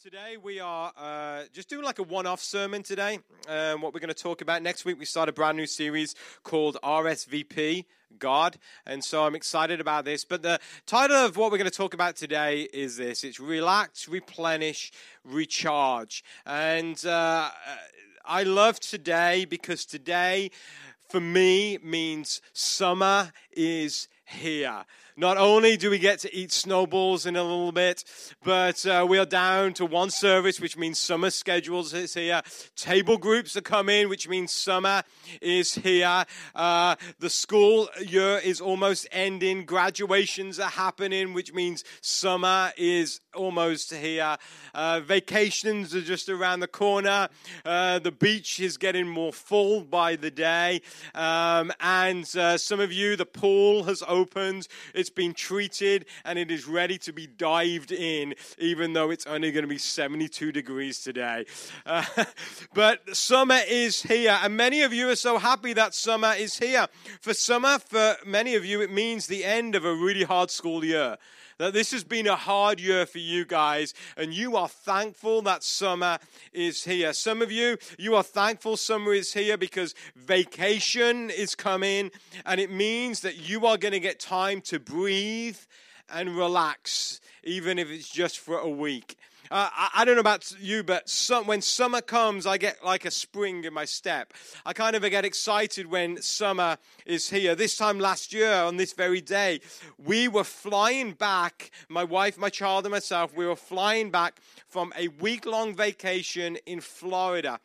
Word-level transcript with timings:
today 0.00 0.36
we 0.36 0.60
are 0.60 0.92
uh, 0.96 1.42
just 1.52 1.68
doing 1.68 1.84
like 1.84 1.98
a 1.98 2.04
one-off 2.04 2.40
sermon 2.40 2.84
today. 2.84 3.18
Um, 3.48 3.80
what 3.80 3.92
we're 3.92 3.98
going 3.98 4.14
to 4.14 4.14
talk 4.14 4.42
about 4.42 4.62
next 4.62 4.84
week, 4.84 4.96
we 4.96 5.04
start 5.04 5.28
a 5.28 5.32
brand 5.32 5.56
new 5.56 5.66
series 5.66 6.14
called 6.44 6.76
RSVP 6.84 7.84
God, 8.16 8.58
and 8.86 9.02
so 9.02 9.24
I'm 9.24 9.34
excited 9.34 9.80
about 9.80 10.04
this. 10.04 10.24
But 10.24 10.42
the 10.42 10.60
title 10.86 11.16
of 11.16 11.36
what 11.36 11.50
we're 11.50 11.58
going 11.58 11.70
to 11.70 11.76
talk 11.76 11.94
about 11.94 12.14
today 12.14 12.68
is 12.72 12.96
this: 12.96 13.24
it's 13.24 13.40
relax, 13.40 14.08
replenish, 14.08 14.92
recharge. 15.24 16.22
And 16.46 17.04
uh, 17.04 17.50
I 18.24 18.44
love 18.44 18.78
today 18.78 19.46
because 19.46 19.84
today, 19.84 20.52
for 21.08 21.20
me, 21.20 21.78
means 21.82 22.40
summer 22.52 23.32
is 23.50 24.06
here. 24.24 24.84
Not 25.18 25.36
only 25.36 25.76
do 25.76 25.90
we 25.90 25.98
get 25.98 26.20
to 26.20 26.32
eat 26.32 26.52
snowballs 26.52 27.26
in 27.26 27.34
a 27.34 27.42
little 27.42 27.72
bit, 27.72 28.04
but 28.44 28.86
uh, 28.86 29.04
we 29.08 29.18
are 29.18 29.26
down 29.26 29.72
to 29.72 29.84
one 29.84 30.10
service, 30.10 30.60
which 30.60 30.76
means 30.76 30.96
summer 31.00 31.30
schedules 31.30 31.92
is 31.92 32.14
here. 32.14 32.40
Table 32.76 33.18
groups 33.18 33.56
are 33.56 33.60
coming, 33.60 34.08
which 34.08 34.28
means 34.28 34.52
summer 34.52 35.02
is 35.42 35.74
here. 35.74 36.24
Uh, 36.54 36.94
the 37.18 37.30
school 37.30 37.88
year 38.00 38.40
is 38.44 38.60
almost 38.60 39.08
ending. 39.10 39.64
Graduations 39.64 40.60
are 40.60 40.70
happening, 40.70 41.34
which 41.34 41.52
means 41.52 41.82
summer 42.00 42.70
is 42.76 43.20
almost 43.34 43.92
here. 43.92 44.36
Uh, 44.72 45.00
vacations 45.00 45.96
are 45.96 46.00
just 46.00 46.28
around 46.28 46.60
the 46.60 46.68
corner. 46.68 47.28
Uh, 47.64 47.98
the 47.98 48.12
beach 48.12 48.60
is 48.60 48.76
getting 48.76 49.08
more 49.08 49.32
full 49.32 49.80
by 49.82 50.14
the 50.14 50.30
day. 50.30 50.80
Um, 51.12 51.72
and 51.80 52.24
uh, 52.36 52.56
some 52.56 52.78
of 52.78 52.92
you, 52.92 53.16
the 53.16 53.26
pool 53.26 53.82
has 53.82 54.04
opened. 54.06 54.68
It's 54.94 55.07
it's 55.08 55.14
been 55.14 55.32
treated 55.32 56.04
and 56.26 56.38
it 56.38 56.50
is 56.50 56.68
ready 56.68 56.98
to 56.98 57.14
be 57.14 57.26
dived 57.26 57.92
in, 57.92 58.34
even 58.58 58.92
though 58.92 59.08
it's 59.10 59.26
only 59.26 59.50
going 59.50 59.62
to 59.62 59.68
be 59.68 59.78
72 59.78 60.52
degrees 60.52 61.00
today. 61.00 61.46
Uh, 61.86 62.04
but 62.74 63.16
summer 63.16 63.60
is 63.66 64.02
here, 64.02 64.38
and 64.42 64.54
many 64.54 64.82
of 64.82 64.92
you 64.92 65.08
are 65.08 65.16
so 65.16 65.38
happy 65.38 65.72
that 65.72 65.94
summer 65.94 66.34
is 66.36 66.58
here. 66.58 66.86
For 67.22 67.32
summer, 67.32 67.78
for 67.78 68.16
many 68.26 68.54
of 68.54 68.66
you, 68.66 68.82
it 68.82 68.92
means 68.92 69.26
the 69.26 69.46
end 69.46 69.74
of 69.74 69.86
a 69.86 69.94
really 69.94 70.24
hard 70.24 70.50
school 70.50 70.84
year 70.84 71.16
that 71.58 71.72
this 71.72 71.90
has 71.92 72.04
been 72.04 72.26
a 72.26 72.36
hard 72.36 72.80
year 72.80 73.04
for 73.04 73.18
you 73.18 73.44
guys, 73.44 73.94
and 74.16 74.32
you 74.32 74.56
are 74.56 74.68
thankful 74.68 75.42
that 75.42 75.62
summer 75.62 76.18
is 76.52 76.84
here. 76.84 77.12
Some 77.12 77.42
of 77.42 77.52
you, 77.52 77.78
you 77.98 78.14
are 78.14 78.22
thankful 78.22 78.76
summer 78.76 79.12
is 79.12 79.32
here 79.32 79.56
because 79.56 79.94
vacation 80.16 81.30
is 81.30 81.54
coming, 81.54 82.10
and 82.46 82.60
it 82.60 82.70
means 82.70 83.20
that 83.20 83.48
you 83.48 83.66
are 83.66 83.76
going 83.76 83.92
to 83.92 84.00
get 84.00 84.20
time 84.20 84.60
to 84.62 84.78
breathe 84.78 85.58
and 86.10 86.36
relax, 86.36 87.20
even 87.44 87.78
if 87.78 87.90
it's 87.90 88.08
just 88.08 88.38
for 88.38 88.58
a 88.58 88.68
week. 88.68 89.18
Uh, 89.50 89.70
I, 89.72 89.90
I, 89.96 90.04
don't 90.04 90.16
know 90.16 90.20
about 90.20 90.52
you, 90.60 90.82
but 90.82 91.08
some, 91.08 91.46
when 91.46 91.62
summer 91.62 92.02
comes, 92.02 92.46
I 92.46 92.58
get 92.58 92.84
like 92.84 93.04
a 93.06 93.10
spring 93.10 93.64
in 93.64 93.72
my 93.72 93.86
step. 93.86 94.34
I 94.66 94.74
kind 94.74 94.94
of 94.94 95.02
get 95.08 95.24
excited 95.24 95.86
when 95.86 96.20
summer 96.20 96.76
is 97.06 97.30
here. 97.30 97.54
This 97.54 97.76
time 97.76 97.98
last 97.98 98.32
year, 98.32 98.52
on 98.52 98.76
this 98.76 98.92
very 98.92 99.22
day, 99.22 99.60
we 99.96 100.28
were 100.28 100.44
flying 100.44 101.12
back, 101.12 101.70
my 101.88 102.04
wife, 102.04 102.36
my 102.36 102.50
child, 102.50 102.84
and 102.84 102.92
myself, 102.92 103.34
we 103.34 103.46
were 103.46 103.56
flying 103.56 104.10
back 104.10 104.40
from 104.66 104.92
a 104.98 105.08
week 105.08 105.46
long 105.46 105.74
vacation 105.74 106.56
in 106.66 106.80
Florida 106.80 107.58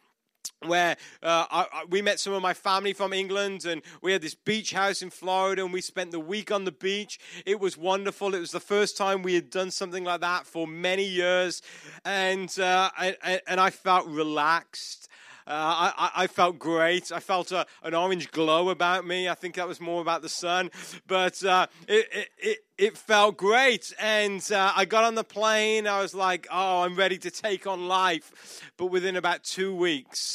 where 0.65 0.97
uh, 1.21 1.45
I, 1.49 1.85
we 1.89 2.01
met 2.01 2.19
some 2.19 2.33
of 2.33 2.41
my 2.41 2.53
family 2.53 2.93
from 2.93 3.13
England, 3.13 3.65
and 3.65 3.81
we 4.01 4.11
had 4.11 4.21
this 4.21 4.35
beach 4.35 4.73
house 4.73 5.01
in 5.01 5.09
Florida, 5.09 5.63
and 5.63 5.73
we 5.73 5.81
spent 5.81 6.11
the 6.11 6.19
week 6.19 6.51
on 6.51 6.65
the 6.65 6.71
beach. 6.71 7.19
It 7.45 7.59
was 7.59 7.77
wonderful. 7.77 8.33
It 8.33 8.39
was 8.39 8.51
the 8.51 8.59
first 8.59 8.97
time 8.97 9.23
we 9.23 9.35
had 9.35 9.49
done 9.49 9.71
something 9.71 10.03
like 10.03 10.21
that 10.21 10.45
for 10.45 10.67
many 10.67 11.05
years, 11.05 11.61
and 12.05 12.49
uh, 12.59 12.89
I, 12.97 13.41
and 13.47 13.59
I 13.59 13.69
felt 13.69 14.07
relaxed. 14.07 15.09
Uh, 15.45 15.91
I, 15.97 16.11
I, 16.15 16.27
felt 16.27 16.57
great. 16.57 17.11
I 17.11 17.19
felt 17.19 17.51
a, 17.51 17.65
an 17.83 17.93
orange 17.93 18.31
glow 18.31 18.69
about 18.69 19.05
me. 19.05 19.27
I 19.27 19.33
think 19.33 19.55
that 19.55 19.67
was 19.67 19.81
more 19.81 20.01
about 20.01 20.21
the 20.21 20.29
sun, 20.29 20.71
but 21.05 21.43
uh, 21.43 21.67
it, 21.85 22.07
it, 22.13 22.29
it, 22.37 22.57
it, 22.77 22.97
felt 22.97 23.35
great. 23.35 23.93
And 23.99 24.41
uh, 24.53 24.71
I 24.73 24.85
got 24.85 25.03
on 25.03 25.15
the 25.15 25.23
plane. 25.25 25.85
I 25.85 26.01
was 26.01 26.15
like, 26.15 26.47
oh, 26.49 26.83
I'm 26.83 26.95
ready 26.95 27.17
to 27.17 27.29
take 27.29 27.67
on 27.67 27.89
life. 27.89 28.71
But 28.77 28.85
within 28.85 29.17
about 29.17 29.43
two 29.43 29.75
weeks, 29.75 30.32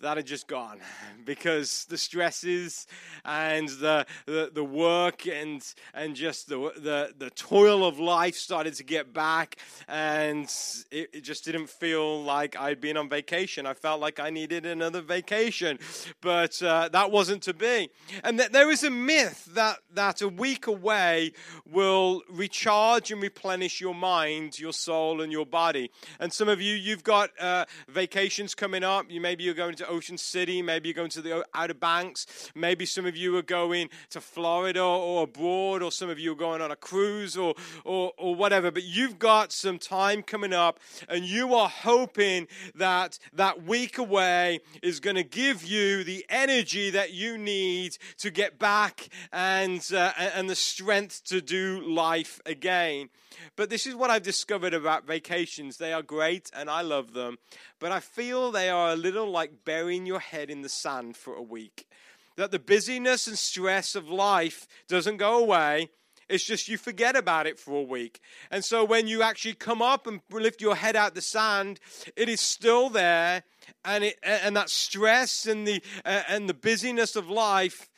that 0.00 0.16
had 0.16 0.26
just 0.26 0.46
gone 0.46 0.78
because 1.24 1.84
the 1.86 1.98
stresses 1.98 2.86
and 3.24 3.68
the, 3.68 4.06
the, 4.26 4.50
the, 4.52 4.64
work 4.64 5.26
and, 5.26 5.62
and 5.94 6.14
just 6.14 6.48
the, 6.48 6.72
the, 6.76 7.12
the 7.18 7.30
toil 7.30 7.84
of 7.84 7.98
life 7.98 8.34
started 8.34 8.74
to 8.74 8.84
get 8.84 9.12
back 9.12 9.56
and 9.88 10.44
it, 10.90 11.10
it, 11.12 11.20
just 11.22 11.44
didn't 11.44 11.68
feel 11.68 12.22
like 12.22 12.56
I'd 12.58 12.80
been 12.80 12.96
on 12.96 13.08
vacation. 13.08 13.66
I 13.66 13.74
felt 13.74 14.00
like 14.00 14.20
I 14.20 14.30
needed 14.30 14.66
another 14.66 15.00
vacation, 15.00 15.78
but 16.20 16.62
uh, 16.62 16.88
that 16.90 17.10
wasn't 17.10 17.42
to 17.44 17.54
be. 17.54 17.90
And 18.24 18.38
th- 18.38 18.50
there 18.50 18.70
is 18.70 18.84
a 18.84 18.90
myth 18.90 19.48
that, 19.54 19.78
that 19.94 20.22
a 20.22 20.28
week 20.28 20.66
away 20.66 21.32
will 21.70 22.22
recharge 22.30 23.10
and 23.10 23.20
replenish 23.20 23.80
your 23.80 23.94
mind, 23.94 24.58
your 24.58 24.72
soul, 24.72 25.20
and 25.20 25.32
your 25.32 25.46
body. 25.46 25.90
And 26.20 26.32
some 26.32 26.48
of 26.48 26.60
you, 26.60 26.74
you've 26.74 27.04
got 27.04 27.30
uh, 27.40 27.64
vacations 27.88 28.54
coming 28.54 28.84
up. 28.84 29.10
You 29.10 29.20
Maybe 29.20 29.44
you're 29.44 29.54
going 29.54 29.74
to 29.76 29.87
Ocean 29.88 30.18
City. 30.18 30.62
Maybe 30.62 30.88
you're 30.88 30.94
going 30.94 31.10
to 31.10 31.22
the 31.22 31.44
Outer 31.54 31.74
Banks. 31.74 32.50
Maybe 32.54 32.86
some 32.86 33.06
of 33.06 33.16
you 33.16 33.36
are 33.36 33.42
going 33.42 33.90
to 34.10 34.20
Florida 34.20 34.82
or 34.82 35.24
abroad, 35.24 35.82
or 35.82 35.90
some 35.90 36.10
of 36.10 36.18
you 36.18 36.32
are 36.32 36.36
going 36.36 36.60
on 36.60 36.70
a 36.70 36.76
cruise 36.76 37.36
or, 37.36 37.54
or, 37.84 38.12
or 38.16 38.34
whatever. 38.34 38.70
But 38.70 38.84
you've 38.84 39.18
got 39.18 39.52
some 39.52 39.78
time 39.78 40.22
coming 40.22 40.52
up, 40.52 40.78
and 41.08 41.24
you 41.24 41.54
are 41.54 41.68
hoping 41.68 42.48
that 42.74 43.18
that 43.32 43.64
week 43.64 43.98
away 43.98 44.60
is 44.82 45.00
going 45.00 45.16
to 45.16 45.22
give 45.24 45.64
you 45.64 46.04
the 46.04 46.24
energy 46.28 46.90
that 46.90 47.12
you 47.12 47.38
need 47.38 47.98
to 48.18 48.30
get 48.30 48.58
back 48.58 49.08
and, 49.32 49.86
uh, 49.92 50.12
and 50.16 50.48
the 50.48 50.54
strength 50.54 51.24
to 51.24 51.40
do 51.40 51.80
life 51.80 52.40
again. 52.46 53.08
But 53.56 53.70
this 53.70 53.86
is 53.86 53.94
what 53.94 54.10
I've 54.10 54.22
discovered 54.22 54.74
about 54.74 55.06
vacations. 55.06 55.76
They 55.76 55.92
are 55.92 56.02
great 56.02 56.50
and 56.54 56.68
I 56.70 56.82
love 56.82 57.12
them, 57.12 57.38
but 57.78 57.92
I 57.92 58.00
feel 58.00 58.50
they 58.50 58.68
are 58.70 58.90
a 58.90 58.96
little 58.96 59.30
like 59.30 59.64
burying 59.78 60.06
your 60.06 60.18
head 60.18 60.50
in 60.50 60.62
the 60.62 60.68
sand 60.68 61.16
for 61.16 61.34
a 61.34 61.42
week. 61.42 61.86
That 62.34 62.50
the 62.50 62.58
busyness 62.58 63.28
and 63.28 63.38
stress 63.38 63.94
of 63.94 64.08
life 64.08 64.66
doesn't 64.88 65.18
go 65.18 65.38
away. 65.38 65.90
It's 66.28 66.42
just 66.42 66.68
you 66.68 66.76
forget 66.76 67.14
about 67.14 67.46
it 67.46 67.60
for 67.60 67.78
a 67.78 67.82
week. 67.82 68.20
And 68.50 68.64
so 68.64 68.84
when 68.84 69.06
you 69.06 69.22
actually 69.22 69.54
come 69.54 69.80
up 69.80 70.08
and 70.08 70.20
lift 70.32 70.60
your 70.60 70.74
head 70.74 70.96
out 70.96 71.14
the 71.14 71.20
sand, 71.20 71.78
it 72.16 72.28
is 72.28 72.40
still 72.40 72.90
there. 72.90 73.44
And, 73.84 74.02
it, 74.02 74.18
and 74.24 74.56
that 74.56 74.68
stress 74.68 75.46
and 75.46 75.66
the, 75.66 75.80
uh, 76.04 76.22
and 76.28 76.48
the 76.48 76.54
busyness 76.54 77.14
of 77.14 77.30
life 77.30 77.88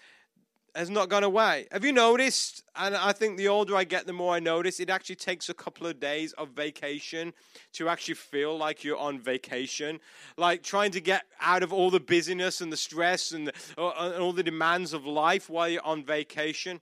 has 0.74 0.90
not 0.90 1.08
gone 1.08 1.24
away. 1.24 1.66
Have 1.72 1.84
you 1.84 1.92
noticed? 1.92 2.62
And 2.76 2.96
I 2.96 3.12
think 3.12 3.36
the 3.36 3.48
older 3.48 3.76
I 3.76 3.84
get, 3.84 4.06
the 4.06 4.12
more 4.12 4.34
I 4.34 4.40
notice 4.40 4.80
it 4.80 4.90
actually 4.90 5.16
takes 5.16 5.48
a 5.48 5.54
couple 5.54 5.86
of 5.86 6.00
days 6.00 6.32
of 6.34 6.50
vacation 6.50 7.32
to 7.74 7.88
actually 7.88 8.14
feel 8.14 8.56
like 8.56 8.84
you're 8.84 8.96
on 8.96 9.18
vacation. 9.18 10.00
Like 10.36 10.62
trying 10.62 10.90
to 10.92 11.00
get 11.00 11.24
out 11.40 11.62
of 11.62 11.72
all 11.72 11.90
the 11.90 12.00
busyness 12.00 12.60
and 12.60 12.72
the 12.72 12.76
stress 12.76 13.32
and, 13.32 13.48
the, 13.48 13.52
uh, 13.76 13.92
and 13.98 14.22
all 14.22 14.32
the 14.32 14.42
demands 14.42 14.92
of 14.92 15.06
life 15.06 15.50
while 15.50 15.68
you're 15.68 15.84
on 15.84 16.04
vacation. 16.04 16.80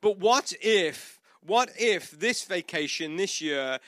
But 0.00 0.18
what 0.18 0.52
if, 0.60 1.18
what 1.40 1.70
if 1.78 2.10
this 2.12 2.44
vacation 2.44 3.16
this 3.16 3.40
year 3.40 3.78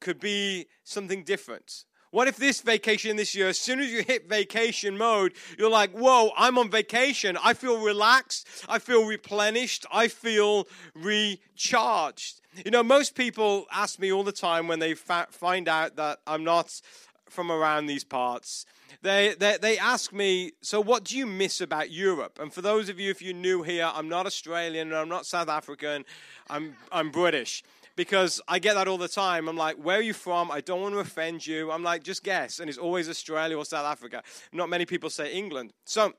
could 0.00 0.20
be 0.20 0.66
something 0.84 1.24
different? 1.24 1.84
What 2.10 2.28
if 2.28 2.36
this 2.36 2.60
vacation 2.60 3.16
this 3.16 3.34
year, 3.34 3.48
as 3.48 3.58
soon 3.58 3.80
as 3.80 3.90
you 3.92 4.02
hit 4.02 4.28
vacation 4.28 4.96
mode, 4.96 5.34
you're 5.58 5.70
like, 5.70 5.90
whoa, 5.92 6.30
I'm 6.36 6.56
on 6.56 6.70
vacation. 6.70 7.36
I 7.42 7.54
feel 7.54 7.82
relaxed. 7.82 8.46
I 8.68 8.78
feel 8.78 9.04
replenished. 9.04 9.84
I 9.92 10.08
feel 10.08 10.66
recharged. 10.94 12.40
You 12.64 12.70
know, 12.70 12.82
most 12.82 13.14
people 13.14 13.66
ask 13.70 13.98
me 13.98 14.10
all 14.12 14.24
the 14.24 14.32
time 14.32 14.68
when 14.68 14.78
they 14.78 14.94
fa- 14.94 15.28
find 15.30 15.68
out 15.68 15.96
that 15.96 16.20
I'm 16.26 16.44
not 16.44 16.80
from 17.28 17.52
around 17.52 17.86
these 17.86 18.04
parts. 18.04 18.64
They, 19.02 19.34
they, 19.38 19.58
they 19.60 19.78
ask 19.78 20.12
me, 20.12 20.52
so 20.62 20.80
what 20.80 21.04
do 21.04 21.16
you 21.16 21.26
miss 21.26 21.60
about 21.60 21.90
Europe? 21.90 22.38
And 22.40 22.52
for 22.52 22.62
those 22.62 22.88
of 22.88 22.98
you, 22.98 23.10
if 23.10 23.20
you're 23.20 23.34
new 23.34 23.62
here, 23.62 23.90
I'm 23.94 24.08
not 24.08 24.26
Australian, 24.26 24.92
I'm 24.94 25.10
not 25.10 25.26
South 25.26 25.48
African, 25.48 26.04
I'm, 26.48 26.74
I'm 26.90 27.10
British 27.10 27.62
because 27.98 28.40
I 28.46 28.60
get 28.60 28.74
that 28.74 28.86
all 28.86 28.96
the 28.96 29.08
time. 29.08 29.48
I'm 29.48 29.56
like, 29.56 29.74
where 29.74 29.98
are 29.98 30.02
you 30.02 30.12
from? 30.14 30.52
I 30.52 30.60
don't 30.60 30.80
want 30.80 30.94
to 30.94 31.00
offend 31.00 31.44
you. 31.44 31.72
I'm 31.72 31.82
like, 31.82 32.04
just 32.04 32.22
guess. 32.22 32.60
And 32.60 32.70
it's 32.70 32.78
always 32.78 33.08
Australia 33.08 33.58
or 33.58 33.64
South 33.64 33.84
Africa. 33.84 34.22
Not 34.52 34.68
many 34.68 34.86
people 34.86 35.10
say 35.10 35.32
England. 35.32 35.72
So 35.84 36.12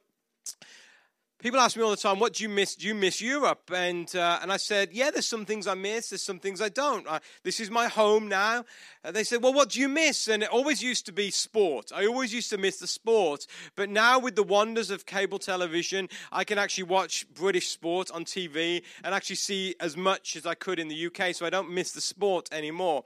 people 1.40 1.60
ask 1.60 1.76
me 1.78 1.84
all 1.84 1.90
the 1.90 1.98
time, 1.98 2.20
"What 2.20 2.34
do 2.34 2.44
you 2.44 2.50
miss? 2.50 2.76
Do 2.76 2.86
you 2.86 2.94
miss 2.94 3.22
Europe?" 3.22 3.72
And 3.74 4.14
uh, 4.16 4.40
and 4.42 4.52
I 4.52 4.58
said, 4.58 4.90
"Yeah, 4.92 5.10
there's 5.10 5.28
some 5.28 5.46
things 5.46 5.68
I 5.68 5.74
miss. 5.74 6.10
There's 6.10 6.22
some 6.22 6.40
things 6.40 6.62
I 6.62 6.70
don't. 6.70 7.08
I, 7.08 7.20
this 7.44 7.60
is 7.60 7.72
my 7.72 7.88
home 7.88 8.28
now." 8.28 8.66
And 9.04 9.16
they 9.16 9.24
said, 9.24 9.42
"Well, 9.42 9.54
what 9.54 9.70
do 9.70 9.80
you 9.80 9.88
miss?" 9.88 10.28
And 10.28 10.44
it 10.44 10.50
always 10.50 10.84
used 10.84 11.06
to 11.08 11.12
be 11.12 11.32
sport. 11.32 11.92
I 11.96 12.06
always 12.06 12.34
used 12.34 12.50
to 12.52 12.58
miss 12.58 12.78
the 12.78 12.88
sport, 12.88 13.48
but 13.76 13.90
now 13.90 14.20
with 14.20 14.36
the 14.36 14.44
wonders 14.44 14.92
of 14.92 15.06
cable 15.06 15.40
television, 15.40 16.10
I 16.32 16.44
can 16.44 16.58
actually 16.58 16.84
watch 16.84 17.26
British 17.34 17.70
sport 17.70 18.12
on 18.12 18.26
TV 18.26 18.84
and 19.04 19.16
actually 19.16 19.38
see 19.38 19.76
as 19.80 19.98
much 19.98 20.36
as 20.36 20.46
I 20.46 20.56
could 20.56 20.80
in 20.80 20.90
the 20.90 21.08
UK. 21.08 21.34
So 21.34 21.46
I 21.46 21.50
don't 21.50 21.72
miss 21.72 21.94
the 21.94 22.02
sport 22.02 22.50
anymore. 22.52 23.06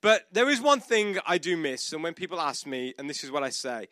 But 0.00 0.28
there 0.32 0.48
is 0.48 0.60
one 0.60 0.80
thing 0.80 1.18
I 1.26 1.38
do 1.38 1.56
miss, 1.56 1.92
and 1.92 2.02
when 2.02 2.14
people 2.14 2.40
ask 2.40 2.66
me, 2.66 2.94
and 2.98 3.10
this 3.10 3.24
is 3.24 3.30
what 3.30 3.42
I 3.42 3.50
say 3.50 3.88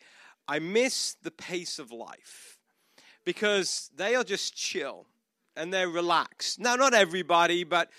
I 0.47 0.59
miss 0.59 1.15
the 1.21 1.31
pace 1.31 1.79
of 1.79 1.91
life 1.91 2.52
because 3.25 3.89
they 3.95 4.15
are 4.15 4.23
just 4.23 4.55
chill 4.55 5.05
and 5.55 5.73
they're 5.73 5.89
relaxed. 5.89 6.59
Now, 6.59 6.75
not 6.75 6.93
everybody, 6.93 7.63
but 7.63 7.89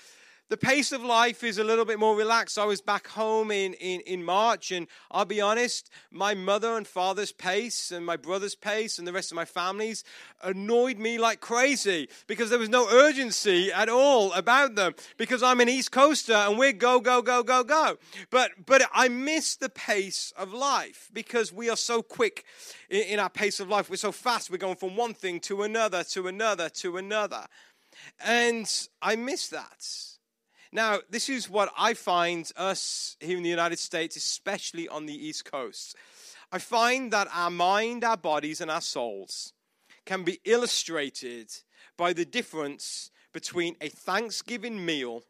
the 0.50 0.56
pace 0.58 0.93
of 0.93 1.02
life 1.02 1.43
is 1.43 1.56
a 1.56 1.64
little 1.64 1.87
bit 1.87 1.99
more 1.99 2.14
relaxed. 2.14 2.58
I 2.58 2.67
was 2.67 2.82
back 2.82 3.08
home 3.08 3.50
in, 3.50 3.73
in, 3.75 4.00
in 4.00 4.23
March, 4.23 4.73
and 4.73 4.87
I'll 5.11 5.25
be 5.25 5.41
honest, 5.41 5.91
my 6.11 6.35
mother 6.35 6.76
and 6.76 6.87
father's 6.87 7.32
pace 7.32 7.91
and 7.91 8.05
my 8.05 8.17
brother's 8.17 8.55
pace 8.55 8.99
and 8.99 9.08
the 9.08 9.12
rest 9.12 9.32
of 9.32 9.37
my 9.37 9.46
family's 9.46 10.05
annoyed 10.43 10.99
me 10.99 11.17
like 11.17 11.41
crazy 11.41 12.08
because 12.26 12.50
there 12.50 12.58
was 12.58 12.69
no 12.69 12.87
urgency 12.91 13.73
at 13.73 13.88
all 13.88 14.32
about 14.35 14.75
them 14.75 14.94
because 15.17 15.43
I'm 15.43 15.61
an 15.61 15.69
East 15.70 15.93
Coaster 15.93 16.35
and 16.35 16.58
we're 16.58 16.73
go, 16.73 17.00
go, 17.00 17.23
go, 17.23 17.43
go, 17.43 17.64
go. 17.64 17.97
But, 18.31 18.50
but 18.67 18.82
I 18.93 19.08
miss 19.08 19.56
the 19.56 19.70
pace 19.70 20.32
of 20.37 20.52
life 20.52 21.08
because 21.14 21.55
we 21.55 21.70
are 21.70 21.76
so 21.76 22.02
quick 22.02 22.44
in, 22.90 23.02
in 23.02 23.19
our 23.19 23.31
pace 23.31 23.61
of 23.61 23.70
life. 23.70 23.88
We're 23.88 23.97
so 23.97 24.12
fast. 24.12 24.50
We're 24.50 24.58
going 24.58 24.76
from 24.76 24.94
one 24.94 25.14
thing 25.14 25.40
to 25.40 25.62
another, 25.62 26.05
to 26.05 26.29
another, 26.29 26.69
to 26.69 26.99
another. 26.99 27.47
And 28.20 28.70
I 29.00 29.17
miss 29.17 29.49
that. 29.49 30.13
Now, 30.75 30.99
this 31.09 31.29
is 31.29 31.49
what 31.49 31.73
I 31.79 31.94
find 31.94 32.50
us 32.56 33.17
here 33.21 33.37
in 33.37 33.44
the 33.44 33.49
United 33.49 33.79
States, 33.79 34.17
especially 34.17 34.88
on 34.88 35.06
the 35.06 35.15
East 35.15 35.44
Coast. 35.44 35.94
I 36.50 36.59
find 36.59 37.12
that 37.12 37.29
our 37.32 37.49
mind, 37.49 38.03
our 38.03 38.17
bodies, 38.17 38.61
and 38.61 38.69
our 38.69 38.81
souls 38.81 39.53
can 40.05 40.25
be 40.25 40.41
illustrated 40.44 41.53
by 41.97 42.12
the 42.12 42.25
difference 42.25 43.12
between 43.32 43.76
a 43.81 43.88
Thanksgiving 43.88 44.85
meal 44.85 45.23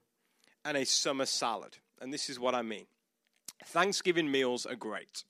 and 0.64 0.78
a 0.78 0.86
summer 0.86 1.26
salad. 1.26 1.76
And 2.00 2.10
this 2.10 2.30
is 2.30 2.40
what 2.40 2.54
I 2.54 2.62
mean 2.62 2.86
Thanksgiving 3.66 4.30
meals 4.30 4.64
are 4.64 4.74
great. 4.74 5.24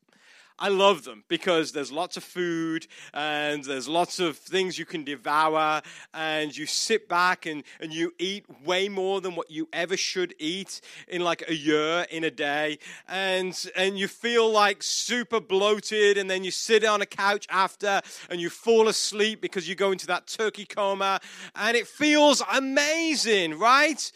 I 0.57 0.69
love 0.69 1.03
them 1.03 1.25
because 1.29 1.73
there's 1.73 1.91
lots 1.91 2.17
of 2.17 2.23
food 2.23 2.87
and 3.13 3.65
there's 3.65 3.89
lots 3.89 4.21
of 4.21 4.37
things 4.37 4.79
you 4.79 4.85
can 4.85 5.03
devour, 5.03 5.83
and 6.13 6.57
you 6.57 6.65
sit 6.67 7.09
back 7.09 7.45
and, 7.45 7.65
and 7.81 7.93
you 7.93 8.13
eat 8.19 8.47
way 8.65 8.89
more 8.89 9.21
than 9.21 9.35
what 9.35 9.51
you 9.51 9.69
ever 9.73 9.97
should 9.97 10.33
eat 10.39 10.81
in 11.09 11.23
like 11.23 11.43
a 11.49 11.55
year, 11.55 12.07
in 12.11 12.23
a 12.23 12.31
day. 12.31 12.79
And, 13.09 13.69
and 13.75 13.99
you 13.99 14.07
feel 14.07 14.49
like 14.49 14.83
super 14.83 15.41
bloated, 15.41 16.17
and 16.19 16.31
then 16.31 16.45
you 16.45 16.53
sit 16.53 16.85
on 16.85 17.03
a 17.03 17.07
couch 17.07 17.47
after 17.51 18.01
and 18.31 18.41
you 18.41 18.49
fall 18.49 18.87
asleep 18.89 19.41
because 19.41 19.69
you 19.69 19.75
go 19.75 19.91
into 19.91 20.07
that 20.07 20.29
turkey 20.29 20.67
coma, 20.67 21.21
and 21.57 21.77
it 21.77 21.89
feels 21.89 22.43
amazing, 22.53 23.59
right? 23.59 24.13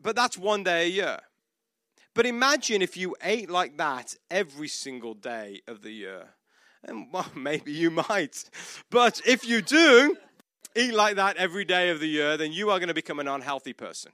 But 0.00 0.16
that's 0.16 0.38
one 0.38 0.64
day 0.64 0.86
a 0.86 0.88
year. 0.88 1.18
But 2.20 2.26
imagine 2.26 2.82
if 2.82 2.98
you 2.98 3.16
ate 3.22 3.48
like 3.48 3.78
that 3.78 4.14
every 4.30 4.68
single 4.68 5.14
day 5.14 5.62
of 5.66 5.80
the 5.80 5.90
year. 5.90 6.24
And 6.84 7.10
well, 7.10 7.24
maybe 7.34 7.72
you 7.72 7.90
might. 7.90 8.44
But 8.90 9.22
if 9.26 9.48
you 9.48 9.62
do 9.62 10.18
eat 10.76 10.92
like 10.92 11.16
that 11.16 11.38
every 11.38 11.64
day 11.64 11.88
of 11.88 11.98
the 11.98 12.06
year, 12.06 12.36
then 12.36 12.52
you 12.52 12.68
are 12.68 12.78
going 12.78 12.88
to 12.88 12.94
become 12.94 13.20
an 13.20 13.26
unhealthy 13.26 13.72
person. 13.72 14.12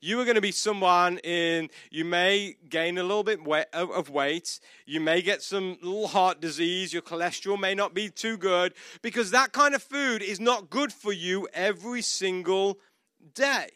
You 0.00 0.20
are 0.20 0.24
going 0.24 0.36
to 0.36 0.40
be 0.40 0.52
someone 0.52 1.18
in, 1.24 1.70
you 1.90 2.04
may 2.04 2.54
gain 2.68 2.98
a 2.98 3.02
little 3.02 3.24
bit 3.24 3.40
of 3.72 4.10
weight. 4.10 4.60
You 4.86 5.00
may 5.00 5.20
get 5.20 5.42
some 5.42 5.76
little 5.82 6.06
heart 6.06 6.40
disease. 6.40 6.92
Your 6.92 7.02
cholesterol 7.02 7.58
may 7.58 7.74
not 7.74 7.94
be 7.94 8.10
too 8.10 8.36
good 8.36 8.74
because 9.02 9.32
that 9.32 9.50
kind 9.50 9.74
of 9.74 9.82
food 9.82 10.22
is 10.22 10.38
not 10.38 10.70
good 10.70 10.92
for 10.92 11.12
you 11.12 11.48
every 11.52 12.00
single 12.00 12.78
day. 13.34 13.70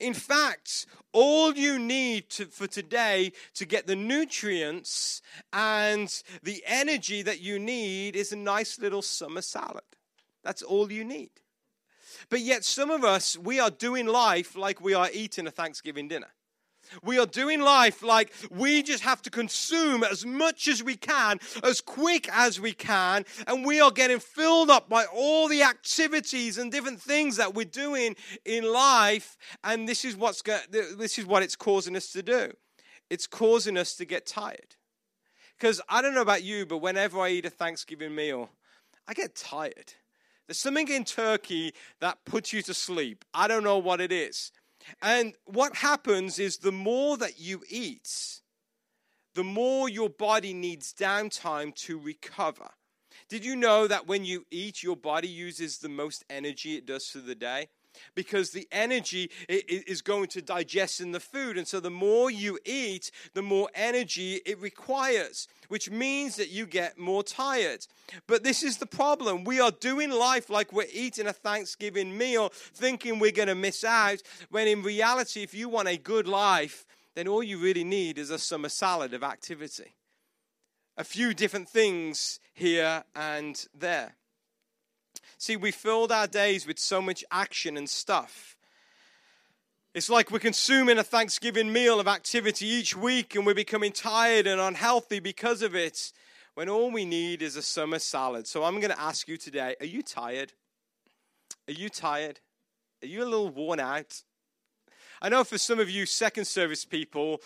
In 0.00 0.14
fact, 0.14 0.86
all 1.12 1.54
you 1.54 1.78
need 1.78 2.30
to, 2.30 2.46
for 2.46 2.66
today 2.66 3.32
to 3.54 3.64
get 3.64 3.86
the 3.86 3.96
nutrients 3.96 5.22
and 5.52 6.22
the 6.42 6.62
energy 6.66 7.22
that 7.22 7.40
you 7.40 7.58
need 7.58 8.16
is 8.16 8.32
a 8.32 8.36
nice 8.36 8.78
little 8.78 9.02
summer 9.02 9.42
salad. 9.42 9.82
That's 10.42 10.62
all 10.62 10.90
you 10.90 11.04
need. 11.04 11.30
But 12.28 12.40
yet, 12.40 12.64
some 12.64 12.90
of 12.90 13.04
us, 13.04 13.36
we 13.36 13.60
are 13.60 13.70
doing 13.70 14.06
life 14.06 14.56
like 14.56 14.80
we 14.80 14.94
are 14.94 15.08
eating 15.12 15.46
a 15.46 15.50
Thanksgiving 15.50 16.08
dinner. 16.08 16.32
We 17.02 17.18
are 17.18 17.26
doing 17.26 17.60
life 17.60 18.02
like 18.02 18.32
we 18.50 18.82
just 18.82 19.02
have 19.02 19.22
to 19.22 19.30
consume 19.30 20.04
as 20.04 20.24
much 20.24 20.68
as 20.68 20.82
we 20.82 20.96
can, 20.96 21.38
as 21.62 21.80
quick 21.80 22.28
as 22.30 22.60
we 22.60 22.72
can, 22.72 23.24
and 23.46 23.64
we 23.64 23.80
are 23.80 23.90
getting 23.90 24.20
filled 24.20 24.70
up 24.70 24.88
by 24.88 25.04
all 25.06 25.48
the 25.48 25.62
activities 25.62 26.58
and 26.58 26.70
different 26.70 27.00
things 27.00 27.36
that 27.36 27.54
we're 27.54 27.64
doing 27.64 28.16
in 28.44 28.64
life. 28.64 29.36
And 29.62 29.88
this 29.88 30.04
is 30.04 30.16
what's 30.16 30.42
this 30.70 31.18
is 31.18 31.26
what 31.26 31.42
it's 31.42 31.56
causing 31.56 31.96
us 31.96 32.12
to 32.12 32.22
do. 32.22 32.52
It's 33.10 33.26
causing 33.26 33.76
us 33.76 33.94
to 33.96 34.04
get 34.04 34.26
tired. 34.26 34.76
Because 35.58 35.80
I 35.88 36.02
don't 36.02 36.14
know 36.14 36.22
about 36.22 36.42
you, 36.42 36.66
but 36.66 36.78
whenever 36.78 37.20
I 37.20 37.30
eat 37.30 37.46
a 37.46 37.50
Thanksgiving 37.50 38.14
meal, 38.14 38.50
I 39.06 39.14
get 39.14 39.36
tired. 39.36 39.94
There's 40.46 40.58
something 40.58 40.88
in 40.88 41.04
turkey 41.04 41.72
that 42.00 42.24
puts 42.24 42.52
you 42.52 42.60
to 42.62 42.74
sleep. 42.74 43.24
I 43.32 43.48
don't 43.48 43.64
know 43.64 43.78
what 43.78 44.00
it 44.00 44.12
is. 44.12 44.52
And 45.02 45.34
what 45.44 45.76
happens 45.76 46.38
is 46.38 46.58
the 46.58 46.72
more 46.72 47.16
that 47.16 47.40
you 47.40 47.62
eat, 47.68 48.40
the 49.34 49.44
more 49.44 49.88
your 49.88 50.10
body 50.10 50.54
needs 50.54 50.92
downtime 50.92 51.74
to 51.76 51.98
recover. 51.98 52.70
Did 53.28 53.44
you 53.44 53.56
know 53.56 53.86
that 53.86 54.06
when 54.06 54.24
you 54.24 54.46
eat, 54.50 54.82
your 54.82 54.96
body 54.96 55.28
uses 55.28 55.78
the 55.78 55.88
most 55.88 56.24
energy 56.28 56.76
it 56.76 56.86
does 56.86 57.08
for 57.08 57.18
the 57.18 57.34
day? 57.34 57.68
Because 58.14 58.50
the 58.50 58.68
energy 58.72 59.30
is 59.48 60.02
going 60.02 60.28
to 60.28 60.42
digest 60.42 61.00
in 61.00 61.12
the 61.12 61.20
food. 61.20 61.56
And 61.56 61.66
so 61.66 61.80
the 61.80 61.90
more 61.90 62.30
you 62.30 62.58
eat, 62.64 63.10
the 63.34 63.42
more 63.42 63.68
energy 63.74 64.40
it 64.46 64.60
requires, 64.60 65.48
which 65.68 65.90
means 65.90 66.36
that 66.36 66.50
you 66.50 66.66
get 66.66 66.98
more 66.98 67.22
tired. 67.22 67.86
But 68.26 68.44
this 68.44 68.62
is 68.62 68.78
the 68.78 68.86
problem. 68.86 69.44
We 69.44 69.60
are 69.60 69.70
doing 69.70 70.10
life 70.10 70.50
like 70.50 70.72
we're 70.72 70.86
eating 70.92 71.26
a 71.26 71.32
Thanksgiving 71.32 72.16
meal, 72.16 72.50
thinking 72.52 73.18
we're 73.18 73.32
going 73.32 73.48
to 73.48 73.54
miss 73.54 73.84
out, 73.84 74.22
when 74.50 74.68
in 74.68 74.82
reality, 74.82 75.42
if 75.42 75.54
you 75.54 75.68
want 75.68 75.88
a 75.88 75.96
good 75.96 76.28
life, 76.28 76.86
then 77.14 77.28
all 77.28 77.42
you 77.42 77.58
really 77.58 77.84
need 77.84 78.18
is 78.18 78.30
a 78.30 78.38
summer 78.38 78.68
salad 78.68 79.14
of 79.14 79.22
activity. 79.22 79.94
A 80.96 81.04
few 81.04 81.34
different 81.34 81.68
things 81.68 82.38
here 82.52 83.04
and 83.14 83.66
there. 83.76 84.14
See, 85.44 85.56
we 85.56 85.72
filled 85.72 86.10
our 86.10 86.26
days 86.26 86.66
with 86.66 86.78
so 86.78 87.02
much 87.02 87.22
action 87.30 87.76
and 87.76 87.86
stuff. 87.86 88.56
It's 89.92 90.08
like 90.08 90.30
we're 90.30 90.38
consuming 90.38 90.96
a 90.96 91.04
Thanksgiving 91.04 91.70
meal 91.70 92.00
of 92.00 92.08
activity 92.08 92.66
each 92.66 92.96
week 92.96 93.34
and 93.34 93.44
we're 93.44 93.52
becoming 93.52 93.92
tired 93.92 94.46
and 94.46 94.58
unhealthy 94.58 95.20
because 95.20 95.60
of 95.60 95.74
it 95.74 96.14
when 96.54 96.70
all 96.70 96.90
we 96.90 97.04
need 97.04 97.42
is 97.42 97.56
a 97.56 97.62
summer 97.62 97.98
salad. 97.98 98.46
So 98.46 98.64
I'm 98.64 98.80
going 98.80 98.90
to 98.90 98.98
ask 98.98 99.28
you 99.28 99.36
today 99.36 99.76
are 99.80 99.84
you 99.84 100.02
tired? 100.02 100.54
Are 101.68 101.74
you 101.74 101.90
tired? 101.90 102.40
Are 103.02 103.06
you 103.06 103.22
a 103.22 103.28
little 103.28 103.50
worn 103.50 103.80
out? 103.80 104.22
I 105.20 105.28
know 105.28 105.44
for 105.44 105.58
some 105.58 105.78
of 105.78 105.90
you 105.90 106.06
second 106.06 106.46
service 106.46 106.86
people, 106.86 107.42